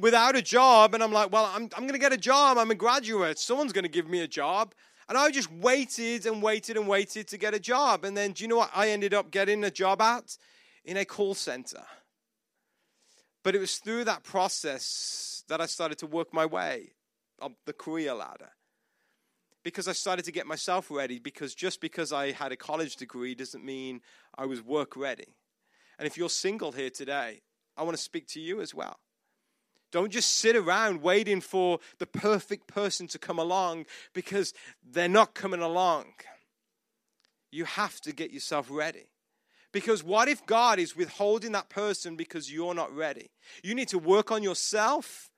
without 0.00 0.36
a 0.36 0.42
job. 0.42 0.94
And 0.94 1.02
I'm 1.02 1.12
like, 1.12 1.32
well, 1.32 1.50
I'm, 1.52 1.64
I'm 1.76 1.82
going 1.82 1.92
to 1.92 1.98
get 1.98 2.12
a 2.12 2.16
job. 2.16 2.58
I'm 2.58 2.70
a 2.70 2.76
graduate. 2.76 3.38
Someone's 3.38 3.72
going 3.72 3.84
to 3.84 3.90
give 3.90 4.08
me 4.08 4.20
a 4.20 4.28
job. 4.28 4.74
And 5.08 5.18
I 5.18 5.30
just 5.30 5.52
waited 5.52 6.26
and 6.26 6.40
waited 6.40 6.76
and 6.76 6.86
waited 6.86 7.26
to 7.28 7.38
get 7.38 7.54
a 7.54 7.58
job. 7.58 8.04
And 8.04 8.16
then, 8.16 8.32
do 8.32 8.44
you 8.44 8.48
know 8.48 8.56
what 8.56 8.70
I 8.74 8.90
ended 8.90 9.12
up 9.12 9.30
getting 9.30 9.64
a 9.64 9.70
job 9.70 10.00
at? 10.00 10.36
In 10.84 10.96
a 10.96 11.04
call 11.04 11.34
center. 11.34 11.82
But 13.42 13.54
it 13.54 13.58
was 13.58 13.76
through 13.78 14.04
that 14.04 14.22
process 14.22 15.44
that 15.48 15.60
I 15.60 15.66
started 15.66 15.98
to 15.98 16.06
work 16.06 16.32
my 16.32 16.46
way 16.46 16.92
up 17.40 17.52
the 17.66 17.72
career 17.72 18.14
ladder. 18.14 18.50
Because 19.64 19.86
I 19.86 19.92
started 19.92 20.24
to 20.24 20.32
get 20.32 20.46
myself 20.46 20.90
ready, 20.90 21.18
because 21.18 21.54
just 21.54 21.80
because 21.80 22.12
I 22.12 22.32
had 22.32 22.52
a 22.52 22.56
college 22.56 22.96
degree 22.96 23.34
doesn't 23.34 23.64
mean 23.64 24.00
I 24.36 24.46
was 24.46 24.62
work 24.62 24.96
ready. 24.96 25.28
And 25.98 26.06
if 26.06 26.16
you're 26.16 26.30
single 26.30 26.72
here 26.72 26.90
today, 26.90 27.42
I 27.76 27.84
want 27.84 27.96
to 27.96 28.02
speak 28.02 28.26
to 28.28 28.40
you 28.40 28.60
as 28.60 28.74
well. 28.74 28.98
Don't 29.92 30.10
just 30.10 30.38
sit 30.38 30.56
around 30.56 31.02
waiting 31.02 31.40
for 31.40 31.78
the 31.98 32.06
perfect 32.06 32.66
person 32.66 33.06
to 33.08 33.18
come 33.18 33.38
along 33.38 33.84
because 34.14 34.54
they're 34.82 35.06
not 35.08 35.34
coming 35.34 35.60
along. 35.60 36.06
You 37.50 37.66
have 37.66 38.00
to 38.00 38.12
get 38.12 38.32
yourself 38.32 38.68
ready. 38.70 39.10
Because 39.70 40.02
what 40.02 40.28
if 40.28 40.44
God 40.46 40.78
is 40.78 40.96
withholding 40.96 41.52
that 41.52 41.68
person 41.68 42.16
because 42.16 42.52
you're 42.52 42.74
not 42.74 42.94
ready? 42.94 43.30
You 43.62 43.74
need 43.74 43.88
to 43.88 43.98
work 43.98 44.30
on 44.30 44.42
yourself 44.42 45.30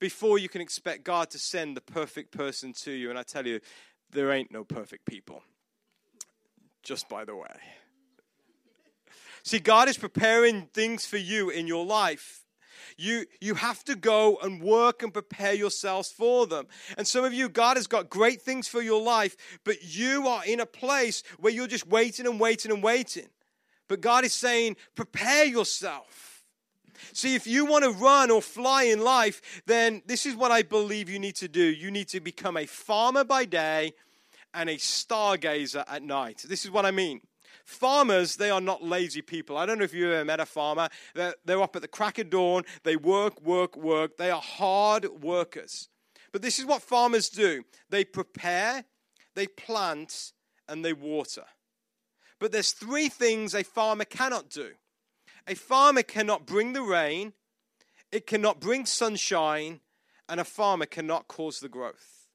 before 0.00 0.38
you 0.38 0.48
can 0.48 0.60
expect 0.60 1.04
God 1.04 1.30
to 1.30 1.38
send 1.38 1.76
the 1.76 1.80
perfect 1.80 2.32
person 2.32 2.72
to 2.82 2.90
you. 2.90 3.10
And 3.10 3.18
I 3.18 3.22
tell 3.22 3.46
you, 3.46 3.60
there 4.10 4.32
ain't 4.32 4.50
no 4.50 4.64
perfect 4.64 5.06
people. 5.06 5.42
Just 6.82 7.08
by 7.08 7.24
the 7.24 7.36
way. 7.36 7.60
See, 9.44 9.60
God 9.60 9.88
is 9.88 9.96
preparing 9.96 10.66
things 10.74 11.06
for 11.06 11.18
you 11.18 11.50
in 11.50 11.66
your 11.66 11.86
life 11.86 12.44
You, 12.96 13.26
you 13.40 13.54
have 13.54 13.84
to 13.84 13.96
go 13.96 14.38
and 14.42 14.62
work 14.62 15.02
and 15.02 15.12
prepare 15.12 15.54
yourselves 15.54 16.10
for 16.10 16.46
them. 16.46 16.66
And 16.98 17.06
some 17.06 17.24
of 17.24 17.32
you, 17.32 17.48
God 17.48 17.76
has 17.76 17.86
got 17.86 18.10
great 18.10 18.42
things 18.42 18.68
for 18.68 18.82
your 18.82 19.02
life, 19.02 19.36
but 19.64 19.82
you 19.82 20.28
are 20.28 20.44
in 20.44 20.60
a 20.60 20.66
place 20.66 21.22
where 21.38 21.52
you're 21.52 21.66
just 21.66 21.86
waiting 21.86 22.26
and 22.26 22.40
waiting 22.40 22.72
and 22.72 22.82
waiting. 22.82 23.28
But 23.88 24.00
God 24.00 24.24
is 24.24 24.32
saying, 24.32 24.76
prepare 24.94 25.44
yourself. 25.44 26.29
See, 27.12 27.34
if 27.34 27.46
you 27.46 27.64
want 27.66 27.84
to 27.84 27.90
run 27.90 28.30
or 28.30 28.42
fly 28.42 28.84
in 28.84 29.00
life, 29.00 29.62
then 29.66 30.02
this 30.06 30.26
is 30.26 30.34
what 30.34 30.50
I 30.50 30.62
believe 30.62 31.08
you 31.08 31.18
need 31.18 31.36
to 31.36 31.48
do. 31.48 31.62
You 31.62 31.90
need 31.90 32.08
to 32.08 32.20
become 32.20 32.56
a 32.56 32.66
farmer 32.66 33.24
by 33.24 33.44
day 33.44 33.94
and 34.54 34.68
a 34.68 34.76
stargazer 34.76 35.84
at 35.88 36.02
night. 36.02 36.44
This 36.48 36.64
is 36.64 36.70
what 36.70 36.86
I 36.86 36.90
mean. 36.90 37.20
Farmers, 37.64 38.36
they 38.36 38.50
are 38.50 38.60
not 38.60 38.82
lazy 38.82 39.22
people. 39.22 39.56
I 39.56 39.66
don't 39.66 39.78
know 39.78 39.84
if 39.84 39.94
you've 39.94 40.12
ever 40.12 40.24
met 40.24 40.40
a 40.40 40.46
farmer. 40.46 40.88
They're, 41.14 41.34
they're 41.44 41.62
up 41.62 41.76
at 41.76 41.82
the 41.82 41.88
crack 41.88 42.18
of 42.18 42.30
dawn. 42.30 42.64
They 42.82 42.96
work, 42.96 43.40
work, 43.42 43.76
work. 43.76 44.16
They 44.16 44.30
are 44.30 44.40
hard 44.40 45.06
workers. 45.22 45.88
But 46.32 46.42
this 46.42 46.58
is 46.58 46.64
what 46.64 46.82
farmers 46.82 47.28
do 47.28 47.64
they 47.88 48.04
prepare, 48.04 48.84
they 49.34 49.46
plant, 49.46 50.32
and 50.68 50.84
they 50.84 50.92
water. 50.92 51.44
But 52.38 52.52
there's 52.52 52.72
three 52.72 53.08
things 53.08 53.54
a 53.54 53.62
farmer 53.62 54.04
cannot 54.04 54.48
do 54.48 54.70
a 55.50 55.54
farmer 55.56 56.04
cannot 56.04 56.46
bring 56.46 56.74
the 56.74 56.82
rain, 56.82 57.32
it 58.12 58.24
cannot 58.24 58.60
bring 58.60 58.86
sunshine, 58.86 59.80
and 60.28 60.38
a 60.38 60.44
farmer 60.44 60.86
cannot 60.86 61.26
cause 61.26 61.58
the 61.58 61.68
growth. 61.68 62.28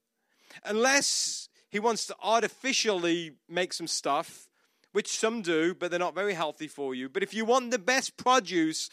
Unless 0.66 1.48
he 1.70 1.80
wants 1.80 2.06
to 2.08 2.16
artificially 2.22 3.32
make 3.48 3.72
some 3.72 3.88
stuff 3.88 4.50
which 4.92 5.18
some 5.18 5.42
do, 5.42 5.74
but 5.74 5.92
they're 5.92 6.00
not 6.00 6.14
very 6.14 6.34
healthy 6.34 6.68
for 6.68 6.94
you. 6.94 7.08
But 7.08 7.24
if 7.24 7.34
you 7.34 7.46
want 7.46 7.72
the 7.72 7.80
best 7.80 8.18
produce, 8.18 8.90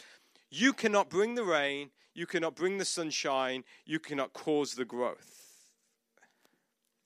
you 0.50 0.72
cannot 0.72 1.10
bring 1.10 1.34
the 1.34 1.44
rain, 1.44 1.90
you 2.14 2.26
cannot 2.26 2.54
bring 2.54 2.78
the 2.78 2.84
sunshine, 2.84 3.64
you 3.84 3.98
cannot 3.98 4.32
cause 4.32 4.74
the 4.74 4.84
growth. 4.84 5.64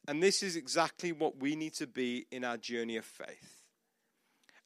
And 0.06 0.22
this 0.22 0.42
is 0.42 0.54
exactly 0.54 1.12
what 1.12 1.38
we 1.38 1.56
need 1.56 1.72
to 1.74 1.86
be 1.86 2.26
in 2.30 2.44
our 2.44 2.58
journey 2.58 2.98
of 2.98 3.06
faith. 3.06 3.55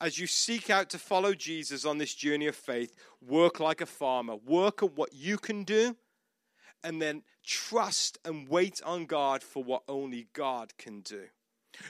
As 0.01 0.19
you 0.19 0.27
seek 0.27 0.71
out 0.71 0.89
to 0.91 0.99
follow 0.99 1.35
Jesus 1.35 1.85
on 1.85 1.99
this 1.99 2.15
journey 2.15 2.47
of 2.47 2.57
faith, 2.57 2.97
work 3.21 3.61
like 3.61 3.83
a 3.83 3.87
farmer. 3.87 4.35
Work 4.35 4.83
at 4.83 4.97
what 4.97 5.13
you 5.13 5.37
can 5.37 5.63
do, 5.63 5.97
and 6.83 7.03
then 7.03 7.23
trust 7.45 8.19
and 8.25 8.49
wait 8.49 8.81
on 8.85 9.05
God 9.05 9.43
for 9.43 9.63
what 9.63 9.83
only 9.89 10.29
God 10.33 10.73
can 10.79 11.01
do. 11.01 11.25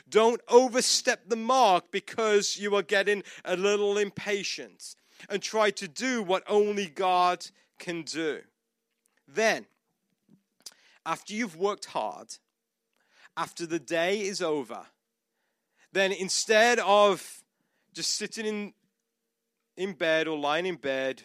Don't 0.09 0.41
overstep 0.49 1.29
the 1.29 1.37
mark 1.37 1.91
because 1.91 2.57
you 2.57 2.75
are 2.75 2.83
getting 2.83 3.23
a 3.45 3.57
little 3.57 3.97
impatient 3.97 4.97
and 5.29 5.41
try 5.41 5.71
to 5.71 5.87
do 5.87 6.23
what 6.23 6.43
only 6.49 6.87
God 6.87 7.47
can 7.79 8.03
do. 8.03 8.41
Then, 9.27 9.67
after 11.07 11.33
you've 11.33 11.57
worked 11.57 11.87
hard, 11.87 12.39
after 13.37 13.67
the 13.67 13.79
day 13.79 14.21
is 14.21 14.43
over, 14.43 14.87
then 15.93 16.13
instead 16.13 16.79
of 16.81 17.43
just 17.93 18.17
sitting 18.17 18.47
in, 18.47 18.73
in 19.77 19.93
bed 19.93 20.29
or 20.29 20.39
lying 20.39 20.67
in 20.67 20.77
bed, 20.77 21.23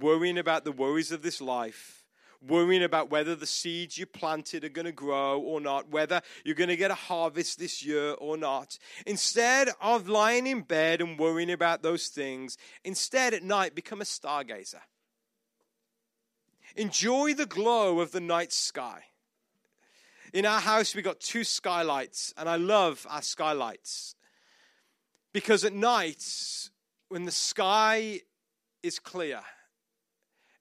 worrying 0.00 0.38
about 0.38 0.64
the 0.64 0.72
worries 0.72 1.12
of 1.12 1.22
this 1.22 1.40
life, 1.40 2.04
worrying 2.40 2.82
about 2.82 3.10
whether 3.10 3.34
the 3.34 3.46
seeds 3.46 3.96
you 3.96 4.06
planted 4.06 4.64
are 4.64 4.68
going 4.68 4.86
to 4.86 4.92
grow 4.92 5.40
or 5.40 5.60
not, 5.60 5.90
whether 5.90 6.20
you're 6.44 6.54
going 6.54 6.68
to 6.68 6.76
get 6.76 6.90
a 6.90 6.94
harvest 6.94 7.58
this 7.58 7.84
year 7.84 8.12
or 8.12 8.36
not. 8.36 8.78
Instead 9.06 9.68
of 9.80 10.08
lying 10.08 10.46
in 10.46 10.62
bed 10.62 11.00
and 11.00 11.18
worrying 11.18 11.50
about 11.50 11.82
those 11.82 12.08
things, 12.08 12.56
instead 12.84 13.34
at 13.34 13.42
night 13.42 13.74
become 13.74 14.00
a 14.00 14.04
stargazer. 14.04 14.80
Enjoy 16.76 17.34
the 17.34 17.46
glow 17.46 18.00
of 18.00 18.12
the 18.12 18.20
night 18.20 18.52
sky. 18.52 19.04
In 20.32 20.46
our 20.46 20.60
house, 20.60 20.94
we 20.94 21.02
got 21.02 21.20
two 21.20 21.44
skylights, 21.44 22.32
and 22.38 22.48
I 22.48 22.56
love 22.56 23.06
our 23.10 23.20
skylights 23.20 24.14
because 25.32 25.64
at 25.64 25.72
night, 25.72 26.24
when 27.08 27.24
the 27.24 27.30
sky 27.30 28.20
is 28.82 28.98
clear, 28.98 29.40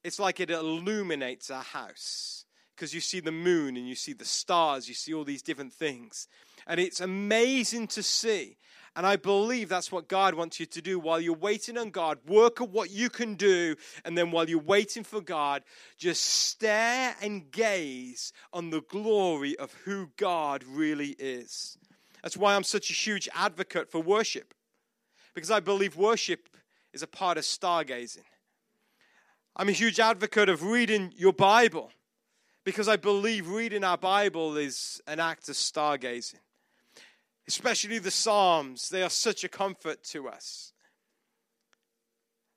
it's 0.03 0.19
like 0.19 0.39
it 0.39 0.49
illuminates 0.49 1.51
our 1.51 1.63
house 1.63 2.45
because 2.75 2.93
you 2.93 3.01
see 3.01 3.19
the 3.19 3.31
moon 3.31 3.77
and 3.77 3.88
you 3.88 3.95
see 3.95 4.13
the 4.13 4.25
stars, 4.25 4.88
you 4.88 4.95
see 4.95 5.13
all 5.13 5.23
these 5.23 5.43
different 5.43 5.73
things. 5.73 6.27
And 6.65 6.79
it's 6.79 6.99
amazing 6.99 7.88
to 7.89 8.03
see. 8.03 8.57
And 8.95 9.05
I 9.05 9.15
believe 9.15 9.69
that's 9.69 9.91
what 9.91 10.07
God 10.10 10.34
wants 10.34 10.60
you 10.60 10.65
to 10.65 10.81
do 10.81 10.99
while 10.99 11.19
you're 11.19 11.34
waiting 11.34 11.77
on 11.77 11.91
God. 11.91 12.17
Work 12.27 12.60
at 12.60 12.69
what 12.69 12.91
you 12.91 13.10
can 13.10 13.36
do. 13.36 13.75
And 14.03 14.17
then 14.17 14.31
while 14.31 14.49
you're 14.49 14.60
waiting 14.60 15.03
for 15.03 15.21
God, 15.21 15.63
just 15.97 16.23
stare 16.23 17.15
and 17.21 17.49
gaze 17.51 18.34
on 18.51 18.69
the 18.69 18.81
glory 18.81 19.57
of 19.57 19.73
who 19.86 20.10
God 20.17 20.63
really 20.65 21.15
is. 21.19 21.77
That's 22.21 22.36
why 22.36 22.55
I'm 22.55 22.63
such 22.63 22.89
a 22.89 22.93
huge 22.93 23.29
advocate 23.34 23.89
for 23.89 24.01
worship. 24.01 24.53
Because 25.34 25.52
I 25.52 25.60
believe 25.60 25.96
worship 25.96 26.50
is 26.94 27.04
a 27.04 27.08
part 27.08 27.38
of 27.38 27.44
stargazing. 27.44 28.26
I'm 29.56 29.70
a 29.70 29.74
huge 29.74 30.00
advocate 30.00 30.50
of 30.50 30.63
reading 30.63 31.13
your 31.15 31.34
Bible 31.34 31.91
because 32.63 32.88
I 32.88 32.96
believe 32.96 33.50
reading 33.50 33.84
our 33.84 33.98
Bible 33.98 34.58
is 34.58 35.02
an 35.08 35.20
act 35.20 35.50
of 35.50 35.56
stargazing. 35.56 36.39
Especially 37.48 38.00
the 38.00 38.12
Psalms, 38.12 38.89
they 38.89 39.04
are 39.04 39.10
such 39.10 39.44
a 39.44 39.50
comfort 39.50 40.04
to 40.06 40.30
us. 40.30 40.74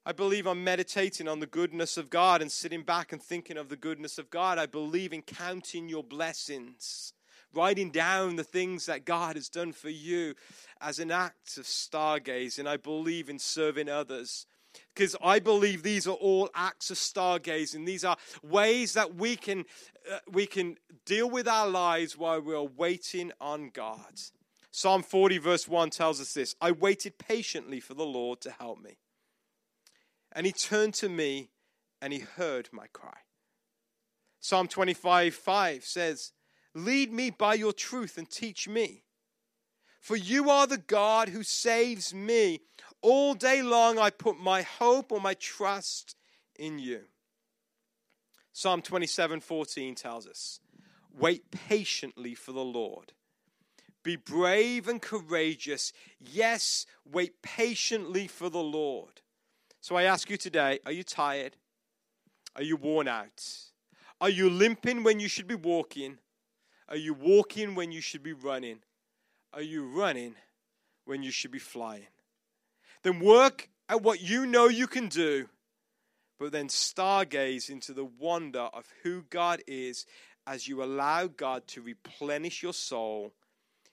I 0.07 0.13
believe 0.13 0.47
I'm 0.47 0.63
meditating 0.63 1.29
on 1.29 1.41
the 1.41 1.47
goodness 1.47 1.97
of 1.97 2.11
God 2.11 2.43
and 2.43 2.53
sitting 2.53 2.83
back 2.83 3.13
and 3.13 3.23
thinking 3.23 3.57
of 3.57 3.71
the 3.71 3.77
goodness 3.77 4.19
of 4.19 4.29
God. 4.29 4.59
I 4.59 4.67
believe 4.67 5.15
in 5.15 5.23
counting 5.23 5.89
your 5.89 6.05
blessings, 6.05 7.15
writing 7.55 7.91
down 7.91 8.37
the 8.37 8.45
things 8.45 8.87
that 8.87 9.05
God 9.05 9.37
has 9.37 9.49
done 9.49 9.73
for 9.73 9.91
you 9.91 10.35
as 10.81 10.99
an 10.99 11.11
act 11.11 11.57
of 11.57 11.65
stargazing. 11.65 12.67
I 12.67 12.77
believe 12.77 13.29
in 13.29 13.39
serving 13.39 13.89
others 13.89 14.47
because 14.95 15.17
I 15.23 15.39
believe 15.39 15.83
these 15.83 16.07
are 16.07 16.15
all 16.15 16.51
acts 16.55 16.91
of 16.91 16.97
stargazing. 16.97 17.87
These 17.87 18.05
are 18.05 18.17
ways 18.43 18.95
that 18.95 19.15
we 19.15 19.37
can, 19.37 19.65
uh, 20.11 20.19
we 20.31 20.47
can 20.47 20.77
deal 21.05 21.29
with 21.29 21.49
our 21.49 21.69
lives 21.69 22.17
while 22.17 22.41
we're 22.41 22.63
waiting 22.63 23.33
on 23.41 23.71
God. 23.73 24.21
Psalm 24.71 25.03
40, 25.03 25.39
verse 25.39 25.69
1 25.69 25.91
tells 25.91 26.21
us 26.21 26.35
this 26.35 26.55
I 26.61 26.73
waited 26.73 27.19
patiently 27.19 27.81
for 27.81 27.95
the 27.95 28.05
Lord 28.05 28.41
to 28.43 28.51
help 28.51 28.83
me. 28.83 28.99
And 30.33 30.47
he 30.47 30.53
turned 30.53 30.95
to 30.95 31.09
me 31.09 31.51
and 32.03 32.13
he 32.13 32.21
heard 32.21 32.69
my 32.73 32.87
cry. 32.93 33.19
Psalm 34.41 34.69
25, 34.69 35.35
5 35.35 35.85
says, 35.85 36.33
Lead 36.75 37.13
me 37.13 37.31
by 37.31 37.55
your 37.55 37.73
truth 37.73 38.19
and 38.19 38.29
teach 38.29 38.69
me. 38.69 39.05
For 40.01 40.17
you 40.17 40.51
are 40.51 40.67
the 40.67 40.79
God 40.79 41.31
who 41.31 41.43
saves 41.43 42.13
me. 42.13 42.61
All 43.01 43.35
day 43.35 43.63
long 43.63 43.99
I 43.99 44.11
put 44.11 44.39
my 44.39 44.63
hope 44.63 45.13
or 45.13 45.21
my 45.21 45.35
trust 45.35 46.17
in 46.57 46.79
you. 46.79 47.03
Psalm 48.53 48.83
27 48.83 49.41
14 49.41 49.95
tells 49.95 50.27
us, 50.27 50.61
Wait 51.17 51.51
patiently 51.51 52.35
for 52.35 52.53
the 52.53 52.65
Lord. 52.65 53.13
Be 54.03 54.17
brave 54.17 54.87
and 54.89 55.01
courageous. 55.01 55.93
Yes, 56.21 56.87
wait 57.11 57.41
patiently 57.41 58.27
for 58.27 58.51
the 58.51 58.63
Lord. 58.63 59.23
So 59.81 59.97
I 59.97 60.03
ask 60.03 60.29
you 60.29 60.37
today 60.37 60.81
are 60.85 60.93
you 60.93 61.03
tired? 61.03 61.57
Are 62.57 62.63
you 62.63 62.77
worn 62.77 63.09
out? 63.09 63.43
Are 64.21 64.29
you 64.29 64.49
limping 64.49 65.03
when 65.03 65.19
you 65.19 65.29
should 65.29 65.49
be 65.49 65.55
walking? 65.55 66.19
Are 66.89 66.97
you 66.97 67.15
walking 67.15 67.75
when 67.75 67.93
you 67.93 68.01
should 68.01 68.23
be 68.23 68.33
running? 68.33 68.81
Are 69.53 69.63
you 69.63 69.87
running 69.87 70.35
when 71.05 71.23
you 71.23 71.31
should 71.31 71.51
be 71.51 71.59
flying? 71.59 72.07
Then 73.03 73.21
work 73.21 73.69
at 73.89 74.03
what 74.03 74.23
you 74.23 74.47
know 74.47 74.69
you 74.69 74.87
can 74.87 75.09
do, 75.09 75.49
but 76.39 76.53
then 76.53 76.69
stargaze 76.69 77.71
into 77.71 77.93
the 77.93 78.05
wonder 78.05 78.69
of 78.73 78.87
who 79.03 79.25
God 79.31 79.63
is 79.67 80.07
as 80.47 80.69
you 80.69 80.83
allow 80.83 81.27
God 81.27 81.67
to 81.69 81.81
replenish 81.81 82.63
your 82.63 82.75
soul, 82.75 83.33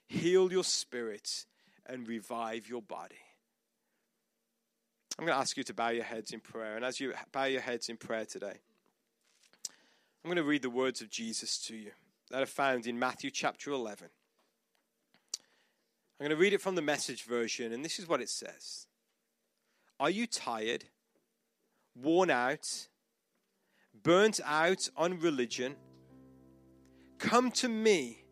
heal 0.06 0.52
your 0.52 0.64
spirit, 0.64 1.46
and 1.86 2.06
revive 2.06 2.68
your 2.68 2.82
body. 2.82 3.16
I'm 5.18 5.26
going 5.26 5.34
to 5.34 5.40
ask 5.40 5.56
you 5.56 5.64
to 5.64 5.74
bow 5.74 5.90
your 5.90 6.04
heads 6.04 6.32
in 6.32 6.40
prayer. 6.40 6.76
And 6.76 6.84
as 6.84 6.98
you 6.98 7.12
bow 7.32 7.44
your 7.44 7.60
heads 7.60 7.88
in 7.88 7.96
prayer 7.96 8.24
today, 8.24 8.58
I'm 10.24 10.28
going 10.28 10.36
to 10.36 10.42
read 10.42 10.62
the 10.62 10.70
words 10.70 11.00
of 11.00 11.10
Jesus 11.10 11.58
to 11.66 11.76
you 11.76 11.90
that 12.32 12.42
are 12.42 12.46
found 12.46 12.86
in 12.86 12.98
Matthew 12.98 13.30
chapter 13.30 13.70
11. 13.70 14.08
I'm 16.18 16.26
going 16.26 16.30
to 16.30 16.36
read 16.36 16.54
it 16.54 16.62
from 16.62 16.76
the 16.76 16.82
message 16.82 17.24
version, 17.24 17.74
and 17.74 17.84
this 17.84 17.98
is 17.98 18.08
what 18.08 18.22
it 18.22 18.30
says. 18.30 18.86
Are 20.00 20.08
you 20.08 20.26
tired, 20.26 20.84
worn 21.94 22.30
out, 22.30 22.88
burnt 24.02 24.40
out 24.46 24.88
on 24.96 25.20
religion? 25.20 25.76
Come 27.18 27.50
to 27.52 27.68
me. 27.68 28.24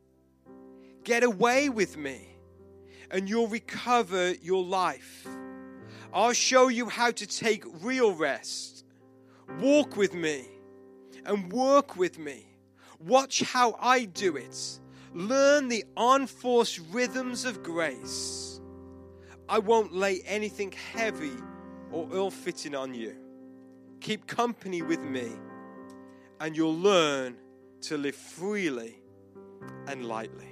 Get 1.05 1.23
away 1.23 1.69
with 1.69 1.99
me, 1.99 2.37
and 3.11 3.29
you'll 3.29 3.49
recover 3.49 4.33
your 4.33 4.65
life. 4.65 5.27
I'll 6.11 6.33
show 6.33 6.69
you 6.69 6.89
how 6.89 7.11
to 7.11 7.27
take 7.27 7.65
real 7.83 8.15
rest. 8.15 8.87
Walk 9.59 9.99
with 9.99 10.15
me, 10.15 10.47
and 11.27 11.53
work 11.53 11.97
with 11.97 12.19
me. 12.19 12.50
Watch 13.01 13.41
how 13.41 13.77
I 13.81 14.05
do 14.05 14.37
it. 14.37 14.81
Learn 15.15 15.69
the 15.69 15.85
unforced 15.97 16.81
rhythms 16.93 17.45
of 17.45 17.63
grace. 17.63 18.61
I 19.49 19.59
won't 19.59 19.93
lay 19.93 20.21
anything 20.27 20.73
heavy 20.73 21.33
or 21.91 22.09
ill 22.13 22.31
fitting 22.31 22.75
on 22.75 22.95
you. 22.95 23.17
Keep 24.01 24.27
company 24.27 24.83
with 24.83 25.03
me, 25.03 25.29
and 26.41 26.57
you'll 26.57 26.79
learn 26.79 27.37
to 27.83 27.99
live 27.99 28.15
freely 28.15 29.03
and 29.87 30.07
lightly. 30.07 30.47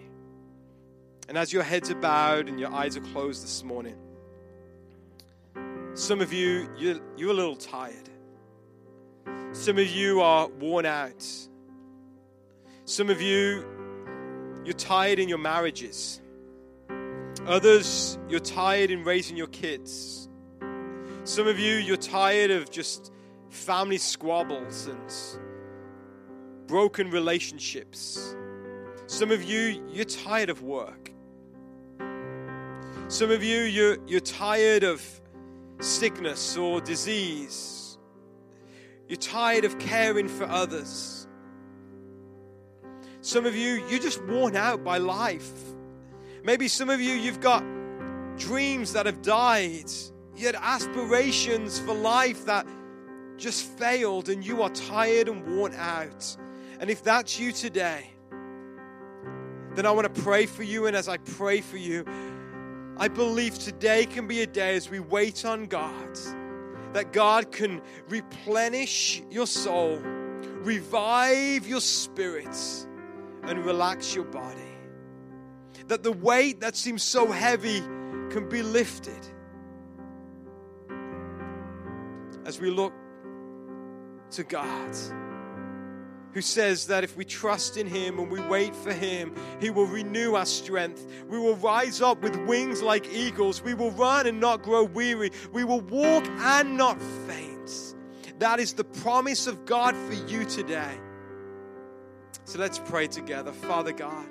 And 1.28 1.36
as 1.36 1.52
your 1.52 1.62
heads 1.62 1.90
are 1.90 1.94
bowed 1.94 2.48
and 2.48 2.58
your 2.58 2.72
eyes 2.72 2.96
are 2.96 3.02
closed 3.02 3.44
this 3.44 3.62
morning, 3.62 3.96
some 5.94 6.20
of 6.20 6.32
you, 6.32 6.68
you're, 6.78 7.00
you're 7.16 7.30
a 7.30 7.34
little 7.34 7.56
tired. 7.56 8.08
Some 9.52 9.78
of 9.78 9.86
you 9.88 10.20
are 10.20 10.48
worn 10.48 10.86
out. 10.86 11.24
Some 12.88 13.10
of 13.10 13.20
you, 13.20 13.66
you're 14.64 14.72
tired 14.72 15.18
in 15.18 15.28
your 15.28 15.36
marriages. 15.36 16.22
Others, 17.46 18.18
you're 18.30 18.40
tired 18.40 18.90
in 18.90 19.04
raising 19.04 19.36
your 19.36 19.48
kids. 19.48 20.30
Some 21.24 21.46
of 21.46 21.58
you, 21.58 21.74
you're 21.74 21.98
tired 21.98 22.50
of 22.50 22.70
just 22.70 23.12
family 23.50 23.98
squabbles 23.98 24.86
and 24.86 26.66
broken 26.66 27.10
relationships. 27.10 28.34
Some 29.04 29.32
of 29.32 29.42
you, 29.44 29.84
you're 29.92 30.06
tired 30.06 30.48
of 30.48 30.62
work. 30.62 31.12
Some 33.08 33.30
of 33.30 33.44
you, 33.44 33.64
you're, 33.64 33.98
you're 34.06 34.20
tired 34.20 34.82
of 34.82 35.02
sickness 35.78 36.56
or 36.56 36.80
disease. 36.80 37.98
You're 39.08 39.18
tired 39.18 39.66
of 39.66 39.78
caring 39.78 40.26
for 40.26 40.44
others. 40.44 41.17
Some 43.28 43.44
of 43.44 43.54
you, 43.54 43.86
you're 43.90 44.00
just 44.00 44.24
worn 44.24 44.56
out 44.56 44.82
by 44.82 44.96
life. 44.96 45.52
Maybe 46.44 46.66
some 46.66 46.88
of 46.88 46.98
you, 46.98 47.12
you've 47.12 47.40
got 47.40 47.62
dreams 48.38 48.94
that 48.94 49.04
have 49.04 49.20
died. 49.20 49.90
You 50.34 50.46
had 50.46 50.54
aspirations 50.54 51.78
for 51.78 51.92
life 51.92 52.46
that 52.46 52.66
just 53.36 53.66
failed, 53.78 54.30
and 54.30 54.42
you 54.42 54.62
are 54.62 54.70
tired 54.70 55.28
and 55.28 55.46
worn 55.46 55.74
out. 55.74 56.38
And 56.80 56.88
if 56.88 57.04
that's 57.04 57.38
you 57.38 57.52
today, 57.52 58.08
then 59.74 59.84
I 59.84 59.90
want 59.90 60.14
to 60.14 60.22
pray 60.22 60.46
for 60.46 60.62
you. 60.62 60.86
And 60.86 60.96
as 60.96 61.06
I 61.06 61.18
pray 61.18 61.60
for 61.60 61.76
you, 61.76 62.06
I 62.96 63.08
believe 63.08 63.58
today 63.58 64.06
can 64.06 64.26
be 64.26 64.40
a 64.40 64.46
day 64.46 64.74
as 64.74 64.88
we 64.88 65.00
wait 65.00 65.44
on 65.44 65.66
God, 65.66 66.18
that 66.94 67.12
God 67.12 67.52
can 67.52 67.82
replenish 68.08 69.22
your 69.30 69.46
soul, 69.46 69.98
revive 69.98 71.68
your 71.68 71.82
spirit, 71.82 72.86
and 73.48 73.64
relax 73.64 74.14
your 74.14 74.24
body. 74.24 74.60
That 75.86 76.02
the 76.02 76.12
weight 76.12 76.60
that 76.60 76.76
seems 76.76 77.02
so 77.02 77.30
heavy 77.30 77.80
can 78.30 78.48
be 78.48 78.62
lifted. 78.62 79.26
As 82.44 82.60
we 82.60 82.70
look 82.70 82.92
to 84.30 84.44
God 84.44 84.94
who 86.32 86.42
says 86.42 86.86
that 86.86 87.02
if 87.04 87.16
we 87.16 87.24
trust 87.24 87.76
in 87.76 87.86
Him 87.86 88.18
and 88.18 88.30
we 88.30 88.40
wait 88.42 88.76
for 88.76 88.92
Him, 88.92 89.34
He 89.60 89.70
will 89.70 89.86
renew 89.86 90.34
our 90.34 90.46
strength. 90.46 91.06
We 91.28 91.38
will 91.38 91.56
rise 91.56 92.00
up 92.00 92.22
with 92.22 92.36
wings 92.46 92.82
like 92.82 93.12
eagles. 93.12 93.62
We 93.62 93.74
will 93.74 93.90
run 93.92 94.26
and 94.26 94.38
not 94.38 94.62
grow 94.62 94.84
weary. 94.84 95.32
We 95.52 95.64
will 95.64 95.80
walk 95.80 96.26
and 96.26 96.76
not 96.76 97.00
faint. 97.26 97.94
That 98.38 98.60
is 98.60 98.74
the 98.74 98.84
promise 98.84 99.46
of 99.46 99.64
God 99.64 99.96
for 99.96 100.14
you 100.30 100.44
today. 100.44 101.00
So 102.48 102.58
let's 102.58 102.78
pray 102.78 103.06
together. 103.08 103.52
Father 103.52 103.92
God, 103.92 104.24